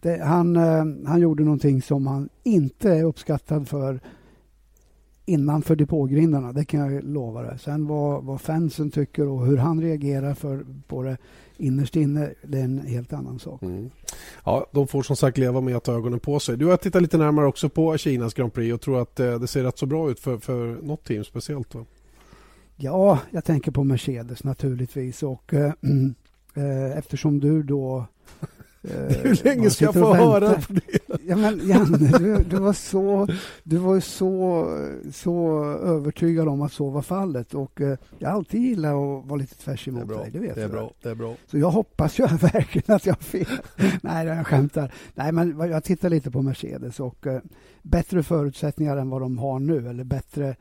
[0.00, 4.00] Det, han, eh, han gjorde någonting som han inte är uppskattad för
[5.26, 7.58] innanför depågrindarna, det kan jag lova dig.
[7.58, 11.16] Sen vad, vad fansen tycker och hur han reagerar för, på det
[11.56, 13.62] innerst inne, det är en helt annan sak.
[13.62, 13.90] Mm.
[14.44, 16.56] Ja, de får som sagt leva med att ha ögonen på sig.
[16.56, 19.46] Du har tittat lite närmare också på Kinas Grand Prix och tror att eh, det
[19.46, 21.74] ser rätt så bra ut för, för något team speciellt?
[21.74, 21.84] Va?
[22.76, 25.72] Ja, jag tänker på Mercedes naturligtvis och äh,
[26.54, 28.06] äh, eftersom du då
[29.22, 31.05] hur länge ska jag få höra på det?
[31.24, 33.26] Ja, men Janne, du, du, var, så,
[33.62, 34.66] du var så,
[35.12, 37.54] så övertygad om att så var fallet.
[37.54, 40.30] Och eh, Jag har alltid gillat att vara lite tvärs emot dig.
[40.32, 41.34] Det vet det är, bra, det är bra.
[41.46, 43.46] Så jag hoppas ju verkligen att jag har fel.
[44.02, 44.92] Nej, jag skämtar.
[45.14, 47.40] Nej, men jag tittar lite på Mercedes och eh,
[47.82, 49.88] bättre förutsättningar än vad de har nu.
[49.88, 50.56] Eller bättre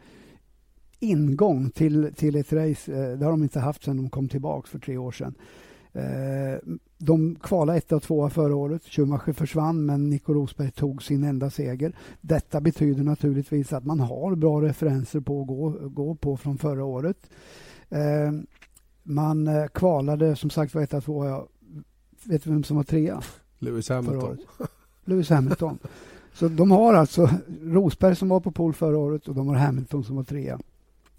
[0.99, 2.93] ingång till, till ett race.
[2.93, 5.35] Eh, det har de inte haft sedan de kom tillbaka för tre år sedan.
[7.05, 8.83] De kvalade etta och tvåa förra året.
[8.83, 11.95] Schumacher försvann, men Nico Rosberg tog sin enda seger.
[12.21, 16.85] Detta betyder naturligtvis att man har bra referenser på att gå, gå på från förra
[16.85, 17.29] året.
[17.89, 18.31] Eh,
[19.03, 21.43] man eh, kvalade, som sagt var etta och tvåa.
[22.23, 23.21] Vet du vem som var trea?
[23.59, 24.37] Lewis Hamilton.
[25.05, 25.79] Lewis Hamilton.
[26.33, 27.29] Så de har alltså
[27.61, 30.59] Rosberg som var på pol förra året och de har Hamilton som var trea.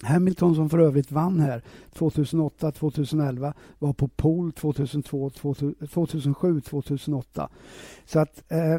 [0.03, 7.49] Hamilton som för övrigt vann här 2008, 2011 var på pol 2002, 2007, 2008.
[8.05, 8.79] Så att eh,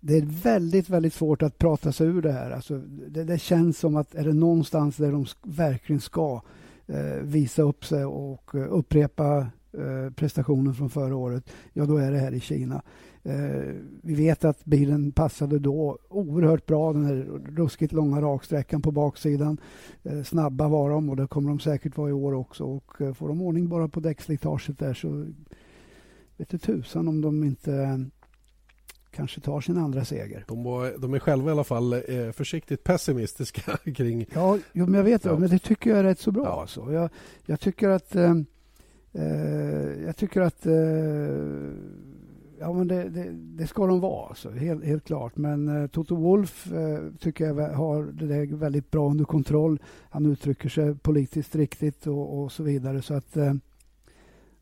[0.00, 2.50] det är väldigt, väldigt svårt att prata sig ur det här.
[2.50, 6.42] Alltså, det, det känns som att är det någonstans där de verkligen ska
[6.86, 12.12] eh, visa upp sig och eh, upprepa eh, prestationen från förra året, ja då är
[12.12, 12.82] det här i Kina.
[13.26, 17.14] Eh, vi vet att bilen passade då oerhört bra, den här
[17.56, 19.60] ruskigt långa raksträckan på baksidan.
[20.02, 22.64] Eh, snabba var de och det kommer de säkert vara i år också.
[22.64, 25.26] Och eh, får de ordning bara på däckslitaget där så
[26.36, 28.04] vet du tusan om de inte
[29.10, 30.44] kanske tar sin andra seger.
[30.48, 34.26] De, var, de är själva i alla fall eh, försiktigt pessimistiska kring...
[34.34, 35.38] Ja, jo, men jag vet ja.
[35.38, 36.44] men det tycker jag är rätt så bra.
[36.44, 36.60] Ja.
[36.60, 36.92] Alltså.
[36.92, 37.10] Jag,
[37.46, 38.16] jag tycker att...
[38.16, 38.34] Eh,
[40.04, 40.66] jag tycker att
[42.64, 45.36] Ja, men det, det, det, ska de vara, alltså, helt, helt klart.
[45.36, 49.78] Men eh, Toto Wolf eh, tycker jag har det där väldigt bra under kontroll.
[50.10, 53.02] Han uttrycker sig politiskt riktigt och, och så vidare.
[53.02, 53.54] Så att, eh,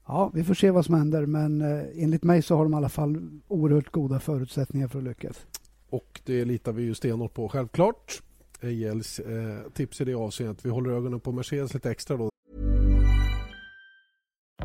[0.07, 1.27] ja, vi får se vad som händer.
[1.27, 5.05] Men eh, enligt mig så har de i alla fall oerhört goda förutsättningar för att
[5.05, 5.47] lyckas.
[5.91, 8.23] Och det litar vi ju stenhårt på, självklart.
[8.61, 10.65] Eh, Ejels eh, tips i det avseendet.
[10.65, 12.31] Vi håller ögonen på Mercedes lite extra då.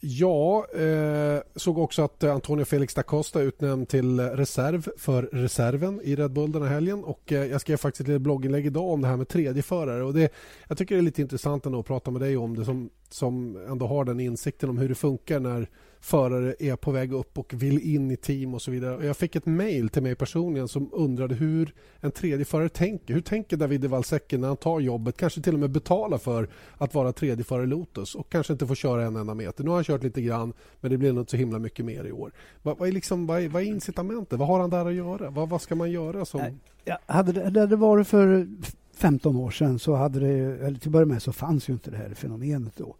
[0.00, 6.00] Ja, eh, såg också att eh, Antonio Felix da Costa utnämnd till reserv för reserven
[6.04, 7.04] i Red Bull den här helgen.
[7.04, 10.04] Och eh, jag skrev faktiskt ett blogginlägg idag om det här med tredjeförare.
[10.04, 10.32] Och det,
[10.68, 12.64] jag tycker det är lite intressant att prata med dig om det.
[12.64, 15.68] Som som ändå har den insikten om hur det funkar när
[16.00, 19.06] förare är på väg upp och vill in i team och så vidare.
[19.06, 23.14] Jag fick ett mejl till mig personligen som undrade hur en tredje förare tänker.
[23.14, 26.94] Hur tänker David Valsecki när han tar jobbet, kanske till och med betalar för att
[26.94, 29.64] vara tredje förare i Lotus och kanske inte får köra en enda meter.
[29.64, 32.04] Nu har han kört lite grann, men det blir nog inte så himla mycket mer
[32.04, 32.32] i år.
[32.62, 34.38] Vad, vad, är, liksom, vad, är, vad är incitamentet?
[34.38, 35.30] Vad har han där att göra?
[35.30, 36.24] Vad, vad ska man göra?
[36.24, 36.60] Som...
[36.84, 38.48] Ja, hade det, hade det varit för
[38.96, 41.90] 15 år sedan så hade det, eller till att börja med så fanns ju inte
[41.90, 42.96] det här fenomenet då.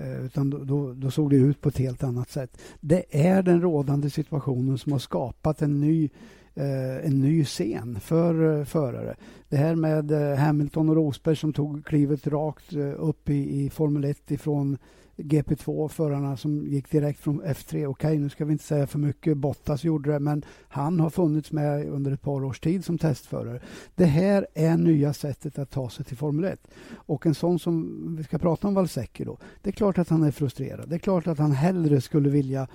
[0.00, 2.58] Eh, utan då, då, då, såg det ut på ett helt annat sätt.
[2.80, 6.08] Det är den rådande situationen som har skapat en ny
[6.54, 9.16] eh, en ny scen för eh, förare.
[9.48, 14.04] Det här med eh, Hamilton och Rosberg som tog klivet rakt upp i, i Formel
[14.04, 14.78] 1 ifrån
[15.22, 17.86] GP2, förarna som gick direkt från F3.
[17.86, 19.36] Okej, nu ska vi inte säga för mycket.
[19.36, 23.60] Bottas gjorde det, men han har funnits med under ett par års tid som testförare.
[23.94, 26.68] Det här är nya sättet att ta sig till Formel 1.
[26.94, 29.38] Och en sån som vi ska prata om, Valsecki då.
[29.62, 30.88] Det är klart att han är frustrerad.
[30.88, 32.68] Det är klart att han hellre skulle vilja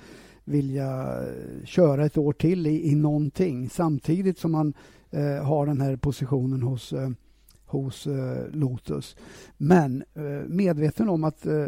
[0.46, 4.74] vilja eh, köra ett år till i, i någonting samtidigt som han
[5.12, 7.10] eh, har den här positionen hos, eh,
[7.66, 9.16] hos eh, Lotus.
[9.58, 11.66] Men eh, medveten om att eh,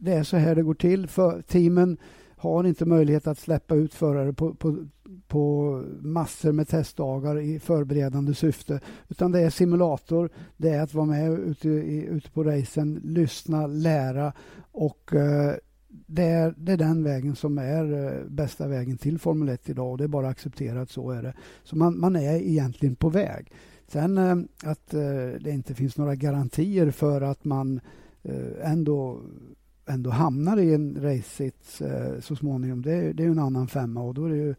[0.00, 1.06] det är så här det går till.
[1.06, 1.96] För teamen
[2.36, 4.86] har inte möjlighet att släppa ut förare på, på,
[5.28, 8.80] på massor med testdagar i förberedande syfte.
[9.08, 13.66] Utan det är simulator, det är att vara med ute, i, ute på racen, lyssna,
[13.66, 14.32] lära
[14.72, 15.54] och eh,
[16.06, 19.90] det är, det är den vägen som är eh, bästa vägen till Formel 1 idag
[19.90, 21.34] och det är bara att acceptera att så är det.
[21.64, 23.52] Så man, man är egentligen på väg.
[23.88, 24.36] Sen eh,
[24.70, 27.80] att eh, det inte finns några garantier för att man
[28.22, 29.20] eh, ändå
[29.90, 34.14] ändå hamnar i en racesits eh, så småningom, det, det är en annan femma och
[34.14, 34.54] då är det ju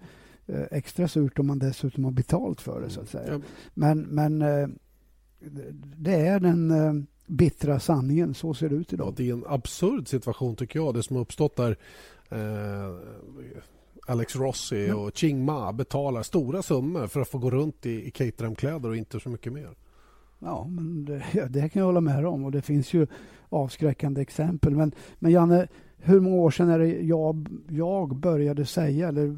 [0.47, 3.33] eh, extra surt om man dessutom har betalt för det så att säga.
[3.33, 3.39] Ja.
[3.73, 4.67] Men, men eh,
[5.97, 6.93] det är den eh,
[7.27, 9.07] bittra sanningen, så ser det ut idag.
[9.07, 11.77] Ja, det är en absurd situation tycker jag, det som har uppstått där
[12.29, 12.95] eh,
[14.07, 14.95] Alex Rossi ja.
[14.95, 18.97] och Ching Ma betalar stora summor för att få gå runt i, i Caterham-kläder och
[18.97, 19.75] inte så mycket mer.
[20.41, 23.07] Ja, men det, det, kan jag hålla med om och det finns ju
[23.49, 24.75] avskräckande exempel.
[24.75, 29.37] Men, men Janne, hur många år sedan är det jag, jag började säga eller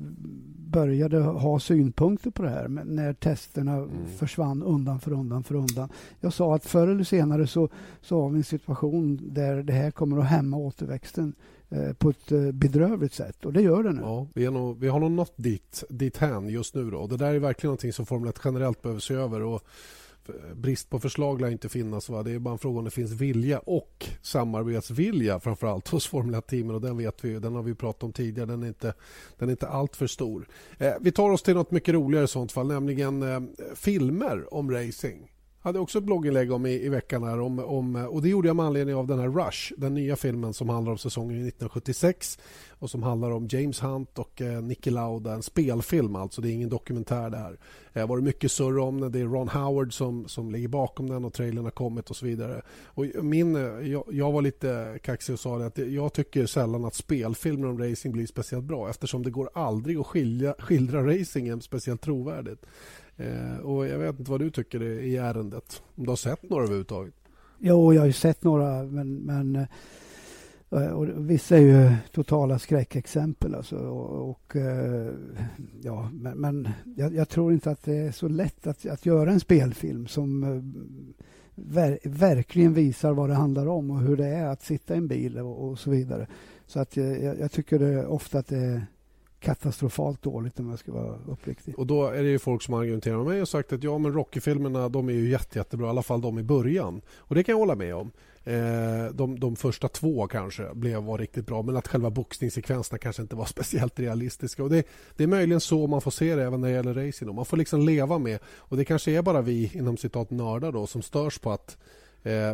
[0.74, 3.90] började ha synpunkter på det här när testerna mm.
[4.18, 5.90] försvann undan för undan för undan.
[6.20, 7.70] Jag sa att förr eller senare så,
[8.02, 11.34] så har vi en situation där det här kommer att hämma återväxten
[11.70, 14.02] eh, på ett eh, bedrövligt sätt och det gör det nu.
[14.02, 16.92] Ja, vi, nog, vi har nog nått dit, dit hän just nu.
[16.92, 17.08] Då.
[17.08, 19.42] Det där är verkligen någonting som Formel 1 generellt behöver se över.
[19.42, 19.62] Och
[20.56, 22.10] brist på förslag lär inte finnas.
[22.10, 22.24] Va?
[22.24, 26.82] Det är bara en fråga om det finns vilja och samarbetsvilja framförallt hos Formel 1-teamen.
[26.82, 28.48] Den vet vi, den har vi pratat om tidigare.
[28.48, 28.94] Den är inte,
[29.38, 30.48] den är inte allt för stor.
[30.78, 33.42] Eh, vi tar oss till något mycket roligare i sånt fall, nämligen eh,
[33.76, 35.33] filmer om racing
[35.64, 37.24] hade också ett blogginlägg om i, i veckan.
[37.24, 40.16] Här om, om, och Det gjorde jag med anledning av den här Rush, den nya
[40.16, 44.90] filmen som handlar om säsongen 1976 och som handlar om James Hunt och eh, Niki
[44.90, 45.34] Lauda.
[45.34, 46.42] En spelfilm, alltså.
[46.42, 47.30] Det är ingen dokumentär.
[47.30, 47.58] Det här.
[47.94, 49.12] Eh, har varit mycket surr om den.
[49.12, 52.26] Det är Ron Howard som, som ligger bakom den och trailern har kommit och så
[52.26, 52.62] vidare.
[52.86, 56.96] Och min, eh, jag, jag var lite kaxig och sa att jag tycker sällan att
[56.96, 62.02] spelfilmer om racing blir speciellt bra eftersom det går aldrig att skilja, skildra racingen speciellt
[62.02, 62.66] trovärdigt.
[63.18, 65.84] Eh, och Jag vet inte vad du tycker i ärendet.
[65.96, 67.14] Om du har sett några överhuvudtaget?
[67.60, 73.56] Jo, jag har ju sett några, men, men eh, och vissa är ju totala skräckexempel.
[73.56, 75.12] Alltså, och, och eh,
[75.82, 79.32] ja, men, men jag, jag, tror inte att det är så lätt att, att göra
[79.32, 80.62] en spelfilm som eh,
[81.56, 85.08] ver, verkligen visar vad det handlar om och hur det är att sitta i en
[85.08, 86.28] bil och, och så vidare.
[86.68, 88.86] Så att jag, jag tycker det ofta att det är
[89.44, 91.80] katastrofalt dåligt om jag ska vara uppriktig.
[91.80, 94.14] Och då är det ju folk som argumenterar med mig och sagt att ja men
[94.14, 97.02] Rocky-filmerna de är ju jätte, jättebra, i alla fall de i början.
[97.18, 98.12] Och det kan jag hålla med om.
[98.44, 103.22] Eh, de, de första två kanske blev, var riktigt bra men att själva boxningssekvenserna kanske
[103.22, 104.64] inte var speciellt realistiska.
[104.64, 107.36] Och det, det är möjligen så man får se det även när det gäller racing.
[107.36, 110.88] Man får liksom leva med, och det kanske är bara vi inom citat nördar då
[110.88, 111.78] som störs på att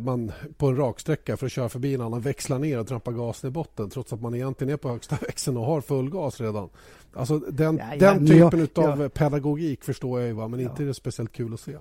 [0.02, 3.48] man på en raksträcka för att köra förbi en annan växlar ner och trampar gasen
[3.48, 6.70] i botten trots att man egentligen är på högsta växeln och har full gas redan.
[7.14, 9.10] Alltså den, ja, ja, den typen av ja.
[9.10, 10.48] pedagogik förstår jag ju, va?
[10.48, 11.78] men inte är det speciellt kul att se.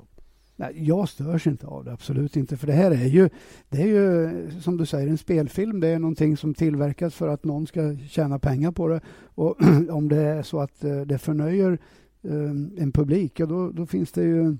[0.60, 2.56] Nej, jag störs inte av det, absolut inte.
[2.56, 3.28] För det här är ju,
[3.68, 5.80] det är ju som du säger en spelfilm.
[5.80, 9.00] Det är någonting som tillverkas för att någon ska tjäna pengar på det.
[9.34, 9.56] Och
[9.90, 11.78] om det är så att eh, det förnöjer
[12.22, 14.56] eh, en publik, ja, då, då finns det ju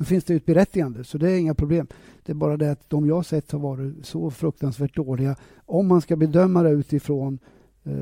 [0.00, 1.86] då finns det ett berättigande, så det är inga problem.
[2.22, 5.36] Det är bara det att de jag sett har varit så fruktansvärt dåliga.
[5.66, 7.38] Om man ska bedöma det utifrån
[7.84, 7.92] eh,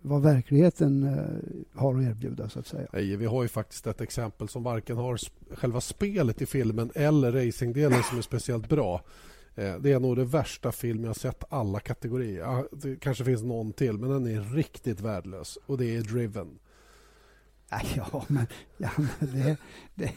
[0.00, 2.88] vad verkligheten eh, har att erbjuda, så att säga.
[2.92, 5.18] Nej, vi har ju faktiskt ett exempel som varken har
[5.50, 9.00] själva spelet i filmen eller racingdelen som är speciellt bra.
[9.54, 12.64] Eh, det är nog det värsta film jag sett alla kategorier.
[12.76, 15.58] Det kanske finns någon till, men den är riktigt värdelös.
[15.66, 16.58] Och det är Driven.
[17.96, 18.46] Ja, men,
[18.76, 19.56] ja, men det,
[19.94, 20.12] det...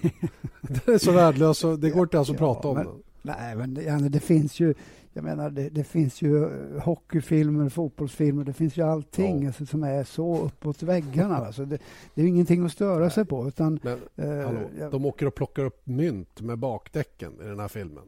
[0.86, 2.88] Den är så värdelös så det går inte ens att ja, prata om men.
[3.22, 4.74] Nej, men det, ja, det finns ju
[5.18, 9.48] jag menar, det, det, finns ju hockeyfilmer, fotbollsfilmer, det finns ju allting ja.
[9.48, 11.36] alltså, som är så uppåt väggarna.
[11.36, 11.78] Alltså, det,
[12.14, 13.12] det är ju ingenting att störa Nej.
[13.12, 13.48] sig på.
[13.48, 14.92] Utan, men, eh, hallå, jag...
[14.92, 18.04] De åker och plockar upp mynt med bakdäcken i den här filmen.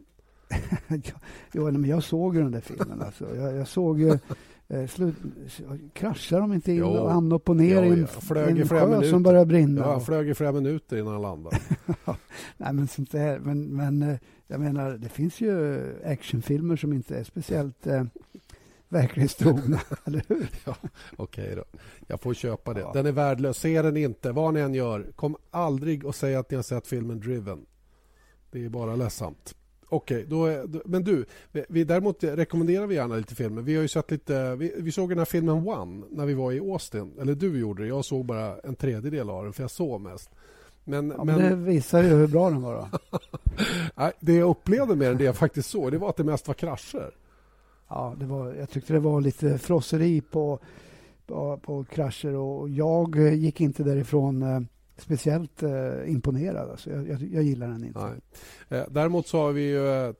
[1.52, 3.02] ja, men jag såg ju den där filmen.
[3.02, 3.36] Alltså.
[3.36, 4.19] Jag, jag såg ju...
[4.73, 5.15] Eh, slut,
[5.93, 6.88] kraschade de inte in jo.
[6.88, 8.08] och hamnade upp och ner jo, i en,
[8.67, 9.82] sjö som började brinna?
[9.82, 11.60] Ja, jag flög i flera minuter innan han landade.
[12.58, 13.39] Nej, men sånt där.
[13.39, 18.03] Men, men eh, jag menar, det finns ju actionfilmer som inte är speciellt eh,
[18.89, 20.49] verklighetstrogna, eller hur?
[20.65, 20.75] Ja,
[21.17, 21.63] Okej okay då.
[22.08, 22.79] Jag får köpa det.
[22.79, 22.91] Ja.
[22.93, 23.58] Den är värdelös.
[23.58, 25.12] Se den inte, vad ni än gör.
[25.15, 27.65] Kom aldrig och säg att ni har sett filmen Driven.
[28.51, 29.55] Det är bara ledsamt.
[29.91, 33.62] Okej, okay, men du, vi, däremot rekommenderar vi gärna lite filmer.
[33.62, 36.52] Vi har ju sett lite, vi, vi, såg den här filmen One när vi var
[36.52, 37.13] i Austin.
[37.21, 40.30] Eller du gjorde det, jag såg bara en tredjedel av den för jag såg mest.
[40.84, 41.39] Men, ja, men...
[41.39, 43.19] Det visar ju hur bra den var då.
[43.95, 46.47] Nej, det jag upplevde med den, det jag faktiskt såg, det var att det mest
[46.47, 47.12] var krascher.
[47.88, 50.60] Ja, det var, jag tyckte det var lite frosseri på,
[51.25, 54.62] på, på krascher och jag gick inte därifrån eh,
[54.99, 56.69] speciellt eh, imponerad.
[56.69, 58.15] Alltså, jag, jag, jag, gillar den inte.
[58.69, 60.13] Eh, däremot så har vi ju, eh,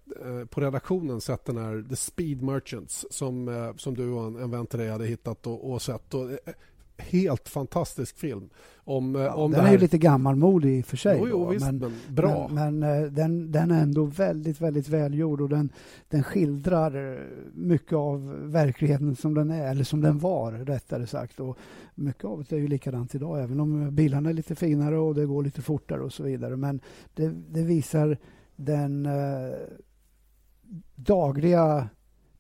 [0.49, 4.51] på redaktionen sett den här The Speed Merchants som, eh, som du och en, en
[4.51, 6.13] vän till dig hade hittat och, och sett.
[6.13, 6.53] Och, eh,
[7.01, 8.49] helt fantastisk film.
[8.77, 11.17] Om, ja, om den är ju lite gammalmodig i och för sig.
[11.19, 12.47] Jo, jo, visst, men, men, bra.
[12.47, 15.69] Men, men den, den, är ändå väldigt, väldigt välgjord och den,
[16.09, 17.19] den skildrar
[17.53, 21.39] mycket av verkligheten som den är, eller som den var rättare sagt.
[21.39, 21.57] Och
[21.95, 25.25] mycket av det är ju likadant idag, även om bilarna är lite finare och det
[25.25, 26.55] går lite fortare och så vidare.
[26.55, 26.79] Men
[27.15, 28.17] det, det visar
[28.55, 29.53] den eh,
[30.95, 31.89] dagliga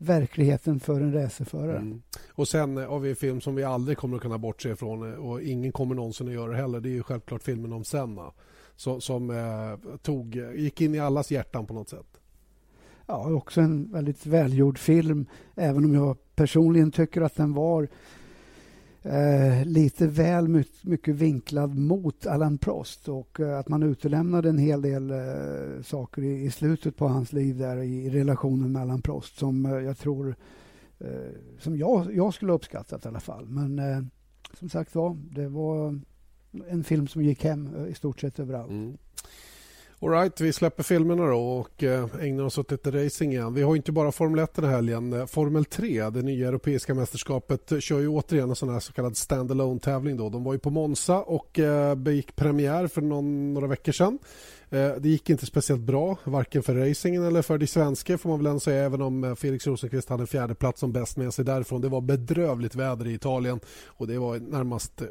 [0.01, 1.77] verkligheten för en racerförare.
[1.77, 2.01] Mm.
[2.31, 5.41] Och sen har vi en film som vi aldrig kommer att kunna bortse ifrån och
[5.41, 6.79] ingen kommer någonsin att göra det heller.
[6.79, 8.31] Det är ju självklart filmen om Senna
[8.75, 12.19] som, som eh, tog, gick in i allas hjärtan på något sätt.
[13.05, 17.87] Ja, också en väldigt välgjord film, även om jag personligen tycker att den var
[19.03, 24.81] eh, lite väl mycket vinklad mot Alan Prost och eh, att man utelämnade en hel
[24.81, 29.37] del eh, saker i, i, slutet på hans liv där i relationen med Alan Prost
[29.37, 30.35] som eh, jag tror
[30.99, 31.07] eh,
[31.59, 33.45] som jag, jag skulle uppskattat i alla fall.
[33.49, 34.03] Men eh,
[34.53, 35.99] som sagt var, det var
[36.67, 38.71] en film som gick hem i stort sett överallt.
[38.71, 38.97] Mm.
[40.01, 43.53] All right, vi släpper filmerna då och eh, ägnar oss åt lite racing igen.
[43.53, 45.13] Vi har inte bara Formel 1 den här helgen.
[45.13, 48.93] Eh, Formel 3, det nya europeiska mästerskapet, eh, kör ju återigen en sån här så
[48.93, 50.29] kallad standalone tävling då.
[50.29, 51.59] De var ju på Monza och
[51.97, 54.19] begick premiär för någon, några veckor sedan.
[54.71, 58.39] Eh, det gick inte speciellt bra, varken för racingen eller för de svenska får man
[58.39, 61.33] väl ändå säga, även om eh, Felix Rosenqvist hade en fjärde plats som bäst med
[61.33, 61.81] sig därifrån.
[61.81, 65.07] Det var bedrövligt väder i Italien och det var närmast eh,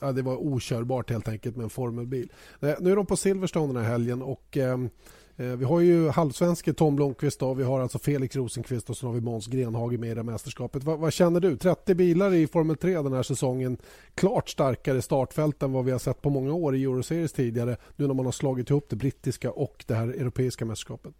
[0.00, 2.32] ja, det var okörbart helt enkelt med en formelbil.
[2.60, 4.90] Nu är de på Silverstone den här helgen och ehm,
[5.36, 9.06] Eh, vi har ju halvsvenske Tom Blomqvist och vi har alltså Felix Rosenqvist och så
[9.06, 10.84] har vi Måns Grenhage med i det mästerskapet.
[10.84, 11.56] Vad, vad, känner du?
[11.56, 13.76] 30 bilar i Formel 3 den här säsongen.
[14.14, 18.06] Klart starkare startfält än vad vi har sett på många år i Euroseries tidigare nu
[18.06, 21.14] när man har slagit ihop det brittiska och det här europeiska mästerskapet.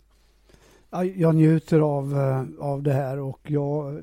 [1.14, 4.02] Jag njuter av, eh, av det här och jag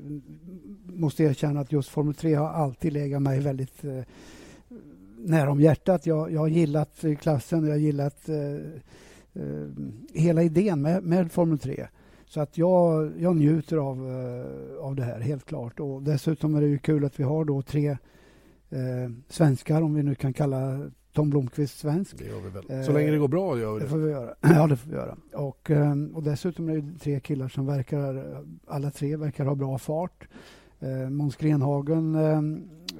[0.84, 4.00] måste erkänna att just Formel 3 har alltid legat mig väldigt eh,
[5.16, 6.06] nära om hjärtat.
[6.06, 8.34] Jag, jag har gillat klassen och jag har gillat eh,
[10.12, 11.86] hela idén med, med Formel 3.
[12.26, 15.80] Så att jag, jag njuter av, eh, av det här, helt klart.
[15.80, 17.88] Och dessutom är det ju kul att vi har då tre
[18.70, 22.18] eh, svenskar, om vi nu kan kalla Tom Blomqvist svensk.
[22.18, 22.84] Det gör vi väl.
[22.84, 23.84] Så länge det går bra gör vi det.
[23.84, 24.34] det får vi göra.
[24.40, 25.16] Ja, det får vi göra.
[25.32, 29.78] Och, eh, och dessutom är det tre killar som verkar, alla tre verkar ha bra
[29.78, 30.28] fart.
[30.80, 32.42] Eh, Måns Grenhagen eh,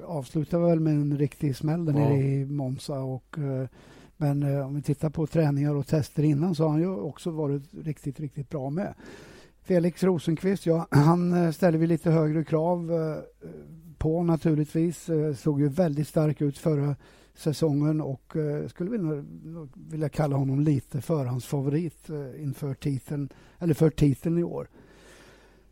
[0.05, 1.99] avslutade väl med en riktig smäll där ja.
[1.99, 2.99] nere i Monza.
[2.99, 3.67] Och, eh,
[4.17, 7.31] men eh, om vi tittar på träningar och tester innan så har han ju också
[7.31, 8.93] varit riktigt, riktigt bra med.
[9.61, 13.49] Felix Rosenqvist, ja, han eh, ställer vi lite högre krav eh,
[13.97, 15.09] på naturligtvis.
[15.09, 16.95] Eh, såg ju väldigt stark ut förra
[17.35, 19.25] säsongen och eh, skulle vilja,
[19.73, 24.67] vilja kalla honom lite förhandsfavorit inför titeln, eller för titeln i år.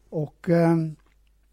[0.09, 0.49] Och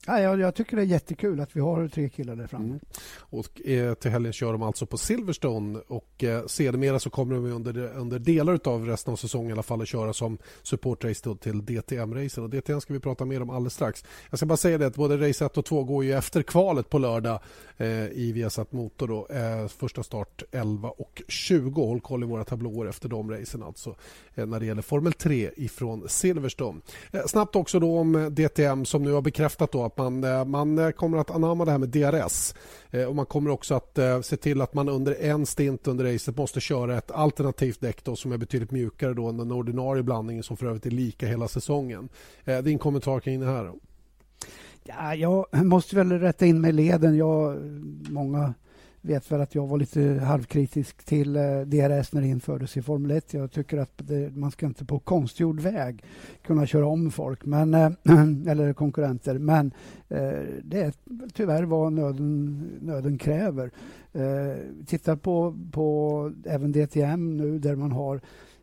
[0.09, 2.65] Ja, jag, jag, tycker det är jättekul att vi har tre killar där framme.
[2.65, 2.81] Mm.
[3.19, 7.53] Och, eh, till helgen kör de alltså på Silverstone och eh, sedermera så kommer de
[7.53, 11.65] under, under delar av resten av säsongen i alla fall att köra som supportrace till
[11.65, 12.45] DTM-racen.
[12.45, 14.05] Och DTM ska vi prata mer om alldeles strax.
[14.31, 16.91] Jag ska bara säga det att både race 1 och 2 går ju efter kvalet
[16.91, 17.41] på lördag
[17.77, 19.09] eh, i Viasat Motor.
[19.09, 19.27] Då.
[19.31, 21.87] Eh, första start 11 och 20.
[21.87, 23.95] Håll koll i våra tablåer efter de racen alltså
[24.35, 26.81] eh, när det gäller Formel 3 ifrån Silverstone.
[27.13, 30.78] Eh, snabbt också då om DTM som nu har bekräftat då att man, eh, man
[30.78, 32.55] eh, kommer att anamma det här med DRS.
[32.90, 36.36] Eh, och Man kommer också att se till att man under en stint under racet
[36.36, 40.42] måste köra ett alternativt däck då, som är betydligt mjukare då än den ordinarie blandningen
[40.42, 42.09] som för övrigt är lika hela säsongen.
[42.62, 43.72] Din kommentar kring det här?
[44.84, 47.16] Ja, jag måste väl rätta in mig i leden.
[47.16, 47.57] Jag,
[48.11, 48.55] många
[49.01, 53.11] vet väl att jag var lite halvkritisk till eh, DRS när det infördes i Formel
[53.11, 53.34] 1.
[53.34, 56.05] Jag tycker att det, man ska inte på konstgjord väg
[56.42, 57.90] kunna köra om folk, men, eh,
[58.49, 59.38] eller konkurrenter.
[59.38, 59.66] Men
[60.09, 60.92] eh, det är
[61.34, 63.70] tyvärr vad nöden, nöden kräver.
[64.86, 68.20] Titta på, på även DTM nu där man har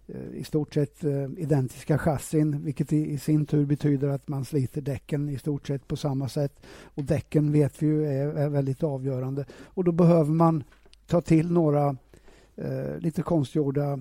[0.08, 4.46] Eh, i stort sett eh, identiska chassin vilket i, i, sin tur betyder att man
[4.46, 6.54] sliter däcken i stort sett på samma sätt.
[6.84, 9.46] Och däcken vet vi ju är, är väldigt avgörande.
[9.52, 10.64] Och då behöver man
[11.08, 11.98] ta till några
[12.56, 14.00] eh, lite konstgjorda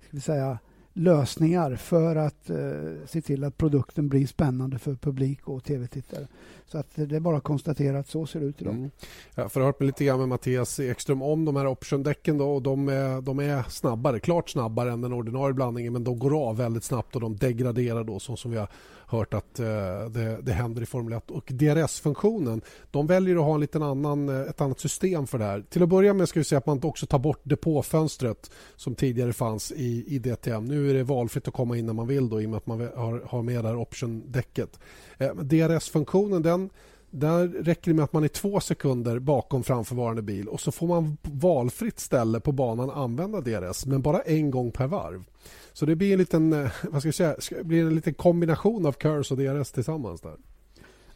[0.00, 0.58] ska vi säga,
[0.92, 6.26] lösningar för att eh, se till att produkten blir spännande för publik och tv-tittare.
[6.72, 8.74] Så att det är bara att konstatera att så ser det ut idag.
[8.74, 8.90] Mm.
[9.34, 12.62] Jag har förhört mig lite grann med Mattias Ekström om de här optiondäcken Då, och
[12.62, 16.56] de, är, de är snabbare, klart snabbare än den ordinarie blandningen men de går av
[16.56, 18.68] väldigt snabbt och de degraderar då så som vi har
[19.12, 19.66] hört att eh,
[20.10, 21.30] det, det händer i Formel 1.
[21.30, 22.60] Och DRS-funktionen,
[22.90, 25.64] de väljer att ha en liten annan, eh, ett annat system för det här.
[25.70, 29.32] Till att börja med ska vi säga att man också tar bort depåfönstret som tidigare
[29.32, 30.64] fanns i, i DTM.
[30.64, 32.66] Nu är det valfritt att komma in när man vill då, i och med att
[32.66, 34.80] man har, har med det här option-däcket.
[35.18, 36.78] Eh, DRS-funktionen den Liksom,
[37.10, 40.86] där räcker det med att man är två sekunder bakom framförvarande bil och så får
[40.86, 45.24] man valfritt ställe på banan använda DRS men bara en gång per varv.
[45.72, 48.92] Så det blir en liten, eh, vad ska jag säga, blir en liten kombination av
[48.92, 50.36] KERS och DRS tillsammans där.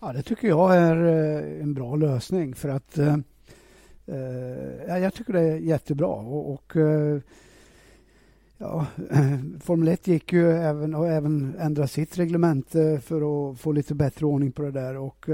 [0.00, 3.16] Ja, det tycker jag är eh, en bra lösning för att eh,
[4.06, 7.20] eh jag tycker det är jättebra och, och eh,
[8.58, 8.86] Ja,
[9.60, 12.70] Formel 1 gick ju även och även ändra sitt reglement
[13.02, 15.26] för att få lite bättre ordning på det där och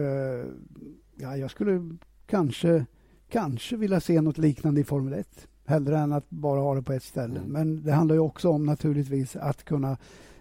[1.16, 1.96] ja, jag skulle
[2.26, 2.86] kanske,
[3.28, 6.92] kanske vilja se något liknande i Formel 1 hellre än att bara ha det på
[6.92, 7.38] ett ställe.
[7.38, 7.52] Mm.
[7.52, 9.96] Men det handlar ju också om naturligtvis att kunna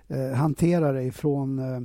[0.08, 1.82] eh, hantera det ifrån eh,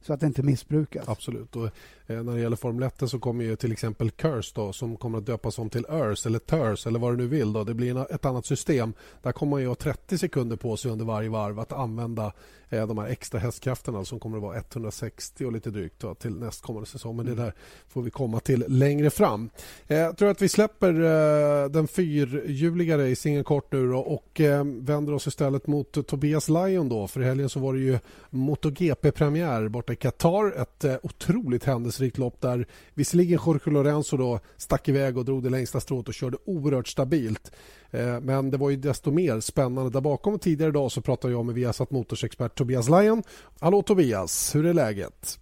[0.00, 1.08] så att det inte missbrukas.
[1.08, 1.56] Absolut.
[1.56, 1.70] Och, eh,
[2.06, 5.26] när det gäller Formel 1 så kommer ju till exempel Curse då, som kommer att
[5.26, 7.52] döpas om till ERS eller TERS eller vad du nu vill.
[7.52, 7.64] Då.
[7.64, 8.92] Det blir ett annat system.
[9.22, 12.32] Där kommer man ju ha 30 sekunder på sig under varje varv att använda
[12.68, 16.34] eh, de här extra hästkrafterna som kommer att vara 160 och lite drygt då, till
[16.34, 17.16] nästkommande säsong.
[17.16, 17.36] Men mm.
[17.36, 17.54] det där
[17.88, 19.50] får vi komma till längre fram.
[19.86, 24.64] Eh, jag tror att vi släpper eh, den fyrhjuliga racingen kort nu då, och eh,
[24.64, 27.08] vänder oss istället mot Tobias Lion då.
[27.08, 27.98] För i helgen så var det ju
[28.30, 30.62] MotoGP-premiär borta i Qatar.
[30.62, 31.64] Ett eh, otroligt
[31.94, 36.14] händelserikt lopp där visserligen Jorge Lorenzo då stack iväg och drog det längsta strået och
[36.14, 37.56] körde oerhört stabilt.
[37.92, 40.38] Eh, men det var ju desto mer spännande där bakom.
[40.38, 43.22] Tidigare idag så pratade jag med Viasat Motors-expert Tobias Lyon.
[43.60, 45.38] Hallå Tobias, hur är läget?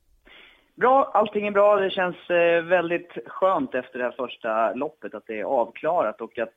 [0.74, 1.76] Bra, allting är bra.
[1.76, 6.38] Det känns eh, väldigt skönt efter det här första loppet att det är avklarat och
[6.38, 6.54] att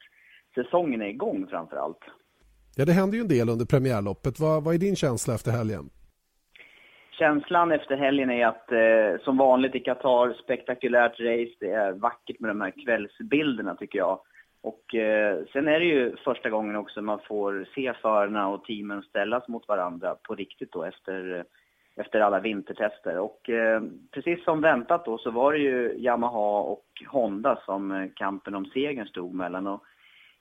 [0.56, 2.04] säsongen är igång framför allt.
[2.78, 4.40] Ja, det hände ju en del under premiärloppet.
[4.40, 5.90] Vad, vad är din känsla efter helgen?
[7.18, 11.56] Känslan efter helgen är att eh, som vanligt i Qatar, spektakulärt race.
[11.60, 14.20] Det är vackert med de här kvällsbilderna tycker jag.
[14.62, 19.02] Och eh, sen är det ju första gången också man får se förarna och teamen
[19.02, 21.44] ställas mot varandra på riktigt då efter, eh,
[22.04, 23.20] efter alla vintertester.
[23.20, 28.10] Och eh, precis som väntat då så var det ju Yamaha och Honda som eh,
[28.16, 29.68] kampen om segern stod mellan.
[29.68, 29.84] Och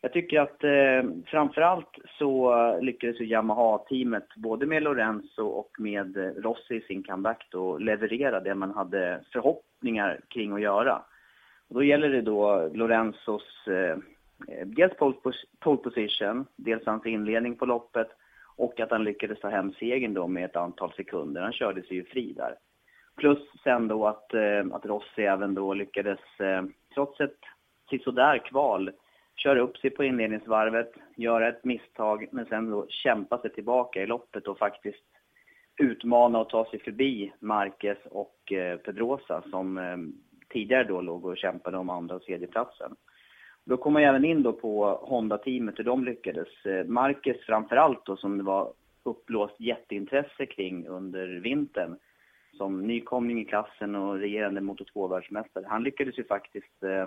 [0.05, 6.75] jag tycker att eh, framförallt så lyckades ju Yamaha-teamet både med Lorenzo och med Rossi
[6.75, 11.03] i sin comeback då leverera det man hade förhoppningar kring att göra.
[11.69, 13.97] Och då gäller det då Lorenzos eh,
[14.65, 15.17] dels pole
[15.83, 18.09] position, dels hans inledning på loppet
[18.57, 21.43] och att han lyckades ta hem segern då med ett antal sekunder.
[21.43, 22.55] Han körde sig ju fri där.
[23.17, 26.63] Plus sen då att, eh, att Rossi även då lyckades, eh,
[26.95, 27.41] trots ett
[27.91, 28.91] sisådär kval,
[29.37, 34.07] köra upp sig på inledningsvarvet, göra ett misstag, men sen då kämpa sig tillbaka i
[34.07, 35.05] loppet och faktiskt
[35.77, 39.97] utmana och ta sig förbi Marquez och eh, Pedrosa som eh,
[40.49, 42.97] tidigare då låg och kämpade om andra och tredjeplatsen.
[43.65, 46.67] Då kom man även in då på Honda-teamet, hur de lyckades.
[46.67, 48.73] Eh, Marquez framför allt då, som det var
[49.03, 51.99] uppblåst jätteintresse kring under vintern,
[52.57, 55.65] som nykomling i klassen och regerande Moto 2-världsmästare.
[55.69, 57.07] Han lyckades ju faktiskt eh,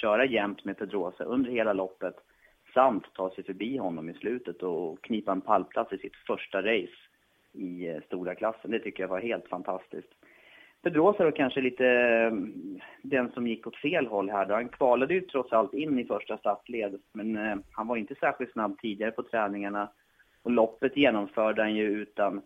[0.00, 2.14] köra jämnt med Pedrosa under hela loppet
[2.74, 6.96] samt ta sig förbi honom i slutet och knipa en pallplats i sitt första race
[7.52, 8.70] i eh, stora klassen.
[8.70, 10.12] Det tycker jag var helt fantastiskt.
[10.82, 14.46] Pedrosa då kanske lite mm, den som gick åt fel håll här.
[14.46, 14.54] Då.
[14.54, 18.52] Han kvalade ju trots allt in i första startled, men eh, han var inte särskilt
[18.52, 19.90] snabb tidigare på träningarna.
[20.42, 22.42] Och loppet genomförde han ju utan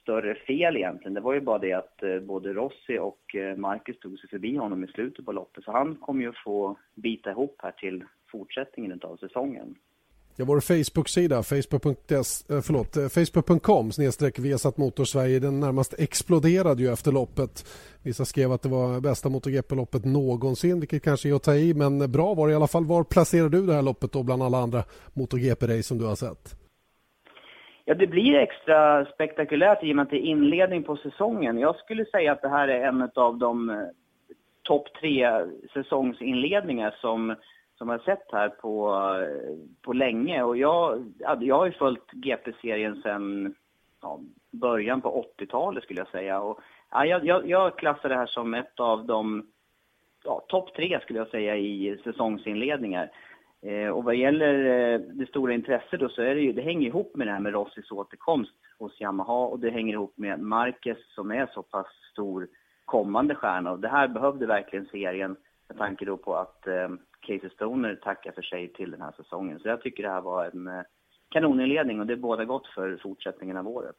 [0.00, 1.14] större fel egentligen.
[1.14, 4.56] Det var ju bara det att eh, både Rossi och eh, Marcus tog sig förbi
[4.56, 5.64] honom i slutet på loppet.
[5.64, 9.74] Så han kommer ju få bita ihop här till fortsättningen av säsongen.
[10.40, 11.42] Ja, vår Facebook-sida,
[13.10, 17.66] facebook.com eh, snedstreck Vesat Motor Sverige, den närmast exploderade ju efter loppet.
[18.02, 22.12] Vissa skrev att det var bästa MotoGP-loppet någonsin, vilket kanske är att ta i, men
[22.12, 22.84] bra var det i alla fall.
[22.84, 24.84] Var placerar du det här loppet då bland alla andra
[25.14, 26.67] MotoGP-race som du har sett?
[27.88, 31.58] Ja, det blir extra spektakulärt i och med att det är inledning på säsongen.
[31.58, 33.76] Jag skulle säga att det här är en av de eh,
[34.62, 37.34] topp tre säsongsinledningar som,
[37.78, 40.42] som jag har sett här på, eh, på länge.
[40.42, 43.54] Och jag, jag har ju följt GP-serien sedan
[44.02, 44.20] ja,
[44.50, 46.40] början på 80-talet skulle jag säga.
[46.40, 46.60] Och,
[46.90, 49.46] ja, jag, jag klassar det här som ett av de
[50.24, 53.10] ja, topp tre skulle jag säga i säsongsinledningar.
[53.62, 56.86] Eh, och vad gäller eh, det stora intresset då så är det ju, det hänger
[56.86, 60.98] ihop med det här med Rossis återkomst hos Yamaha och det hänger ihop med Marquez
[61.14, 62.48] som är så pass stor
[62.84, 63.70] kommande stjärna.
[63.72, 65.36] Och det här behövde verkligen serien
[65.68, 66.88] med tanke då på att eh,
[67.20, 69.58] Casey Stoner tackar för sig till den här säsongen.
[69.58, 70.82] Så jag tycker det här var en eh,
[71.28, 73.96] kanoninledning och det är båda gott för fortsättningen av året.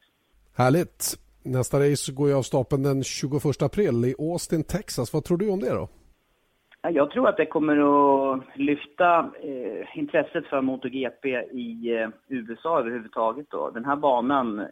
[0.56, 1.18] Härligt!
[1.42, 5.12] Nästa race går ju av stapeln den 21 april i Austin, Texas.
[5.12, 5.88] Vad tror du om det då?
[6.82, 13.46] Jag tror att det kommer att lyfta eh, intresset för MotoGP i eh, USA överhuvudtaget.
[13.50, 13.70] Då.
[13.70, 14.66] Den här banan, eh,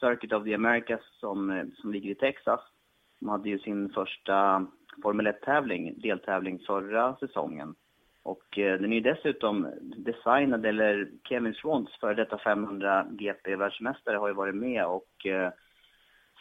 [0.00, 2.60] Circuit of the Americas, som, eh, som ligger i Texas,
[3.20, 4.66] de hade ju sin första
[5.02, 7.74] Formel 1-tävling, deltävling förra säsongen.
[8.22, 14.28] Och eh, den är ju dessutom designad, eller Kevin Swans, för detta 500 GP-världsmästare, har
[14.28, 15.50] ju varit med och eh,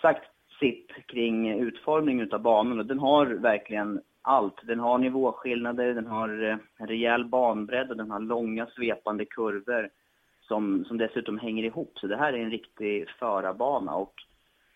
[0.02, 4.68] sagt sitt kring utformningen av banan och den har verkligen allt.
[4.68, 6.30] Den har nivåskillnader, den har
[6.78, 9.90] en rejäl banbredd och den har långa svepande kurvor
[10.42, 11.92] som, som dessutom hänger ihop.
[11.96, 13.96] Så det här är en riktig förarbana.
[13.96, 14.14] Och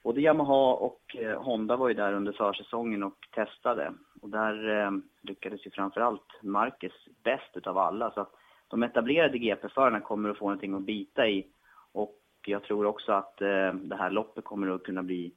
[0.04, 3.94] både Yamaha och eh, Honda var ju där under försäsongen och testade.
[4.22, 4.92] Och där eh,
[5.22, 8.12] lyckades ju framförallt Marcus bäst utav alla.
[8.12, 8.32] Så att
[8.68, 11.48] de etablerade GP-förarna kommer att få någonting att bita i.
[11.92, 15.34] Och jag tror också att eh, det här loppet kommer att kunna bli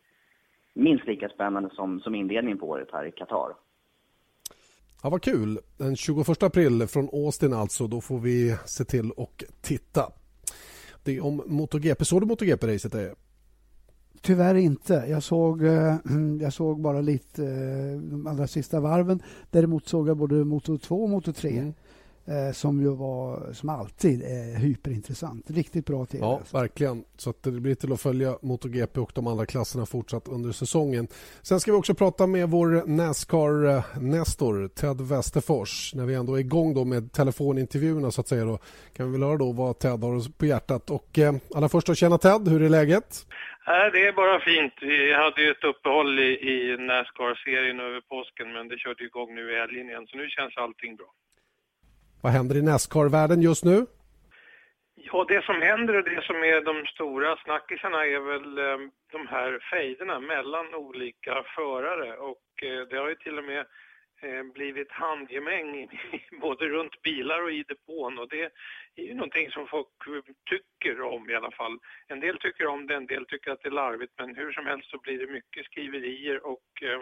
[0.74, 3.54] minst lika spännande som, som inledningen på året här i Qatar.
[5.06, 5.58] Ja, vad kul.
[5.76, 7.86] Den 21 april från Austin alltså.
[7.86, 10.12] Då får vi se till och titta.
[11.04, 12.04] Det är om MotoGP.
[12.04, 13.14] Såg du MotoGP-racet?
[14.20, 15.04] Tyvärr inte.
[15.08, 15.96] Jag såg, eh,
[16.40, 19.22] jag såg bara lite eh, de allra sista varven.
[19.50, 21.50] Däremot såg jag både Moto 2 och Moto 3.
[21.58, 21.74] Mm
[22.28, 25.50] eh, som ju var, som alltid är hyperintressant.
[25.50, 26.24] Riktigt bra tv.
[26.24, 27.04] Ja, verkligen.
[27.16, 31.08] Så att det blir till att följa MotoGP och de andra klasserna fortsatt under säsongen.
[31.42, 35.94] Sen ska vi också prata med vår Nascar-nestor Ted Westerfors.
[35.94, 38.58] När vi ändå är igång då med telefonintervjuerna så att säga då
[38.96, 40.90] kan vi väl höra då vad Ted har på hjärtat.
[40.90, 43.26] Och eh, allra först att känna Ted, hur är läget?
[43.92, 44.74] det är bara fint.
[44.80, 49.52] Vi hade ju ett uppehåll i, i Nascar-serien över påsken men det körde igång nu
[49.52, 51.10] i helgen igen så nu känns allting bra.
[52.26, 53.86] Vad händer i Nascar-världen just nu?
[54.94, 59.26] Ja, det som händer och det som är de stora snackisarna är väl eh, de
[59.26, 63.64] här fejderna mellan olika förare och eh, det har ju till och med
[64.22, 65.88] eh, blivit handgemäng
[66.40, 68.44] både runt bilar och i depån och det
[68.96, 69.88] är ju någonting som folk
[70.50, 71.78] tycker om i alla fall.
[72.08, 74.66] En del tycker om det, en del tycker att det är larvigt men hur som
[74.66, 77.00] helst så blir det mycket skriverier och eh,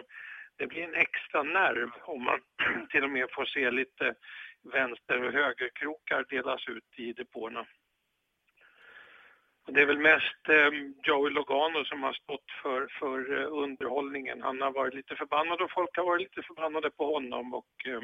[0.57, 2.39] det blir en extra nerv om man
[2.89, 4.15] till och med får se lite
[4.73, 7.65] vänster och högerkrokar delas ut i depåerna.
[9.67, 10.69] det är väl mest eh,
[11.03, 14.41] Joey Logano som har stått för, för eh, underhållningen.
[14.41, 18.01] Han har varit lite förbannad och folk har varit lite förbannade på honom och eh,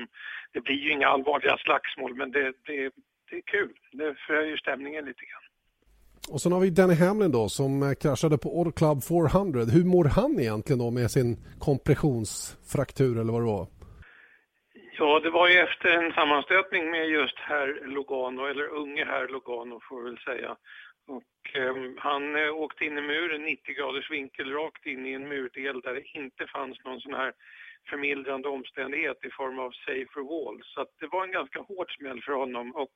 [0.54, 2.92] det blir ju inga allvarliga slagsmål men det, det,
[3.30, 3.74] det är kul.
[3.92, 5.46] Det förhöjer stämningen lite grann.
[6.30, 9.64] Och sen har vi Danny Hamlin då som eh, kraschade på Old Club 400.
[9.64, 13.68] Hur mår han egentligen då med sin kompressionsfraktur eller vad det var?
[14.98, 19.80] Ja, det var ju efter en sammanstötning med just herr Logano, eller unge herr Logano
[19.90, 20.58] får vi väl säga.
[21.08, 25.28] Och eh, han eh, åkte in i muren, 90 graders vinkel, rakt in i en
[25.28, 27.34] murdel där det inte fanns någon sån här
[27.90, 30.62] förmildrande omständighet i form av safer wall.
[30.64, 32.96] Så det var en ganska hård smäll för honom och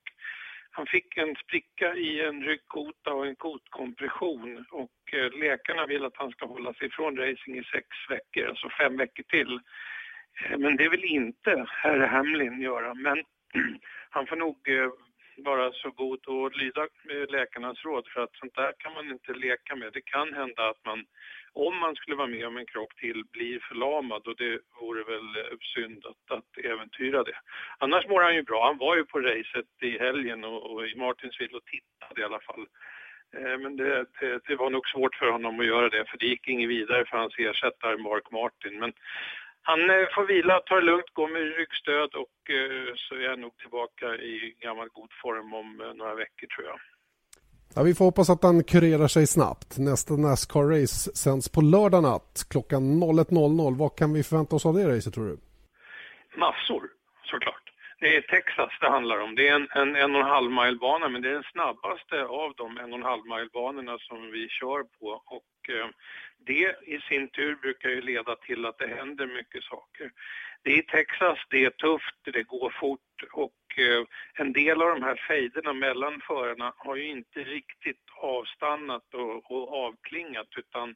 [0.72, 6.18] han fick en spricka i en ryggkota och en kotkompression och eh, läkarna vill att
[6.18, 9.60] han ska hålla sig ifrån racing i sex veckor, alltså fem veckor till.
[10.44, 13.24] Eh, men det vill inte herr Hamlin göra, men
[14.10, 14.90] han får nog eh,
[15.38, 19.34] vara så god och lyda eh, läkarnas råd för att sånt där kan man inte
[19.34, 19.94] leka med.
[19.94, 21.06] Det kan hända att man,
[21.54, 25.58] om man skulle vara med om en krock till, blir förlamad och det vore väl
[25.76, 27.38] synd att, att äventyra det.
[27.78, 28.66] Annars mår han ju bra.
[28.66, 32.40] Han var ju på racet i helgen och, och i Martinsville och tittade i alla
[32.40, 32.66] fall.
[33.60, 36.48] Men det, det, det, var nog svårt för honom att göra det för det gick
[36.48, 38.80] inget vidare för hans ersättare Mark Martin.
[38.80, 38.94] Men
[39.70, 43.42] han eh, får vila, ta det lugnt, gå med ryggstöd och eh, så är han
[43.42, 46.80] nog tillbaka i gammal god form om eh, några veckor tror jag.
[47.76, 49.78] Ja, vi får hoppas att han kurerar sig snabbt.
[49.78, 53.78] Nästa Nascar-race sänds på lördag natt klockan 01.00.
[53.78, 55.38] Vad kan vi förvänta oss av det racet tror du?
[56.44, 56.84] Massor,
[57.32, 57.65] såklart.
[58.00, 59.36] Det är Texas det handlar om.
[59.36, 62.24] Det är en, en en och en halv mile bana men det är den snabbaste
[62.26, 65.88] av de en och en halv mile banorna som vi kör på och eh,
[66.46, 70.12] det i sin tur brukar ju leda till att det händer mycket saker.
[70.64, 75.04] Det är Texas, det är tufft, det går fort och eh, en del av de
[75.04, 80.96] här fejderna mellan förarna har ju inte riktigt avstannat och, och avklingat utan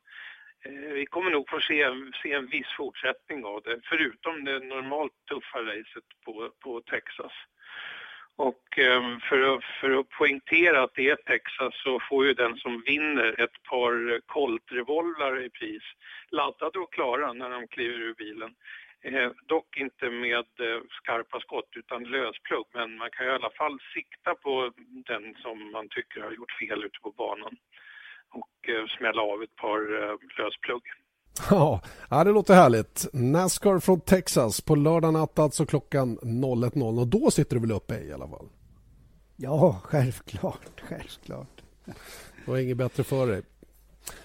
[0.66, 1.86] Eh, vi kommer nog få se,
[2.24, 7.32] se en viss fortsättning av det, förutom det normalt tuffa racet på, på Texas.
[8.36, 12.58] Och ehm, för att, för att poängtera att det är Texas så får ju den
[12.58, 15.84] som vinner ett par Colt-revolvrar i pris,
[16.32, 18.56] laddade och klara när de kliver ur bilen.
[19.04, 23.80] Eh, dock inte med eh, skarpa skott utan lösplugg, men man kan i alla fall
[23.94, 24.72] sikta på
[25.06, 27.58] den som man tycker har gjort fel ute på banan
[28.32, 30.84] och eh, smälla av ett par eh, lösplugg.
[32.10, 33.08] Ja, det låter härligt.
[33.14, 38.00] Nascar från Texas på lördag natt alltså klockan 01.00 och då sitter du väl uppe
[38.00, 38.50] i alla fall?
[39.36, 41.62] Ja, självklart, självklart.
[42.46, 43.42] Det var inget bättre för dig.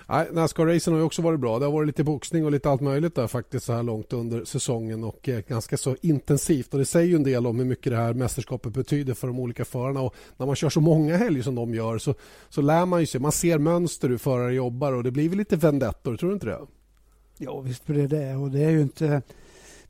[0.08, 1.58] Nej, Nascar-racen har ju också varit bra.
[1.58, 4.44] Det har varit lite boxning och lite allt möjligt där faktiskt så här långt under
[4.44, 6.72] säsongen och eh, ganska så intensivt.
[6.72, 9.40] Och Det säger ju en del om hur mycket det här mästerskapet betyder för de
[9.40, 10.00] olika förarna.
[10.00, 12.14] Och när man kör så många helger som de gör så,
[12.48, 13.20] så lär man ju sig.
[13.20, 16.46] Man ser mönster hur förare jobbar och det blir väl lite vendettor, tror du inte
[16.46, 16.60] det?
[17.38, 18.36] Ja, visst blir det det.
[18.36, 19.22] Och det är ju inte,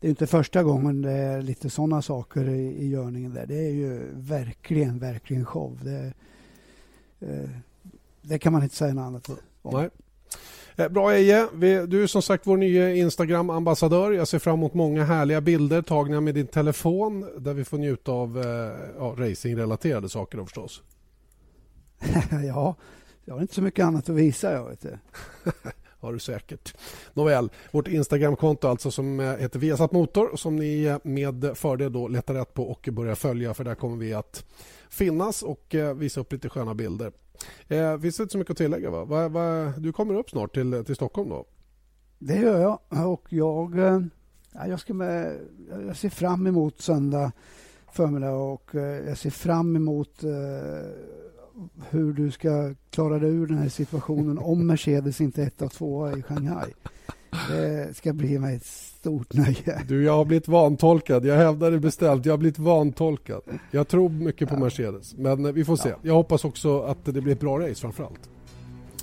[0.00, 3.46] det är inte första gången det är lite sådana saker i, i görningen där.
[3.46, 5.78] Det är ju verkligen, verkligen show.
[5.82, 6.12] Det,
[7.20, 7.50] eh,
[8.22, 9.28] det kan man inte säga något annat
[9.62, 9.80] om.
[9.80, 9.90] Nej.
[10.76, 11.48] Eh, bra Eje,
[11.86, 14.12] du är som sagt vår nya Instagram-ambassadör.
[14.12, 18.12] Jag ser fram emot många härliga bilder tagna med din telefon där vi får njuta
[18.12, 18.46] av eh,
[18.98, 20.82] ja, racingrelaterade saker då förstås.
[22.46, 22.74] ja,
[23.24, 24.52] jag har inte så mycket annat att visa.
[24.52, 24.84] Jag vet
[26.04, 26.76] har du säkert.
[27.12, 32.08] Nåväl, vårt Instagramkonto alltså som eh, heter Viasat Motor som ni eh, med fördel då
[32.08, 34.44] letar rätt på och börjar följa för där kommer vi att
[34.88, 37.12] finnas och eh, visa upp lite sköna bilder.
[37.68, 38.90] Eh, finns det inte så mycket att tillägga?
[38.90, 39.04] Va?
[39.04, 39.72] Va, va?
[39.78, 41.46] Du kommer upp snart till, till Stockholm då?
[42.18, 42.78] Det gör jag
[43.08, 43.78] och jag,
[44.52, 45.40] ja, jag, ska med,
[45.86, 47.32] jag ser fram emot söndag
[47.92, 48.70] förmiddag och
[49.06, 50.24] jag ser fram emot
[51.90, 55.72] hur du ska klara dig ur den här situationen om Mercedes inte är etta och
[55.72, 56.72] tvåa i Shanghai.
[57.48, 59.82] Det ska bli mig ett stort nöje.
[59.88, 61.24] Du, jag har blivit vantolkad.
[61.24, 62.26] Jag hävdar det bestämt.
[62.26, 63.42] Jag har blivit vantolkad.
[63.70, 64.58] Jag tror mycket på ja.
[64.58, 65.14] Mercedes.
[65.16, 65.88] Men eh, vi får se.
[65.88, 65.96] Ja.
[66.02, 68.30] Jag hoppas också att det blir ett bra race framför allt.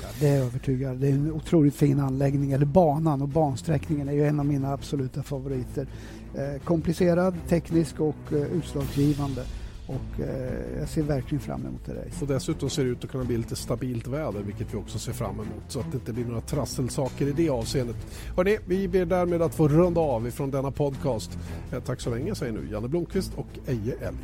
[0.01, 0.97] Ja, det är jag övertygad.
[0.97, 2.51] Det är en otroligt fin anläggning.
[2.51, 5.87] Eller banan och bansträckningen är ju en av mina absoluta favoriter.
[6.35, 9.43] Eh, komplicerad, teknisk och eh, utslagsgivande.
[9.91, 12.21] Och eh, jag ser verkligen fram emot det.
[12.21, 15.13] Och dessutom ser det ut att kunna bli lite stabilt väder vilket vi också ser
[15.13, 15.63] fram emot.
[15.67, 17.95] Så att det inte blir några trasselsaker i det avseendet.
[18.35, 21.37] Hörrni, vi ber därmed att få runda av ifrån denna podcast.
[21.71, 24.17] Eh, tack så länge säger nu Janne Blomqvist och Eje Elg.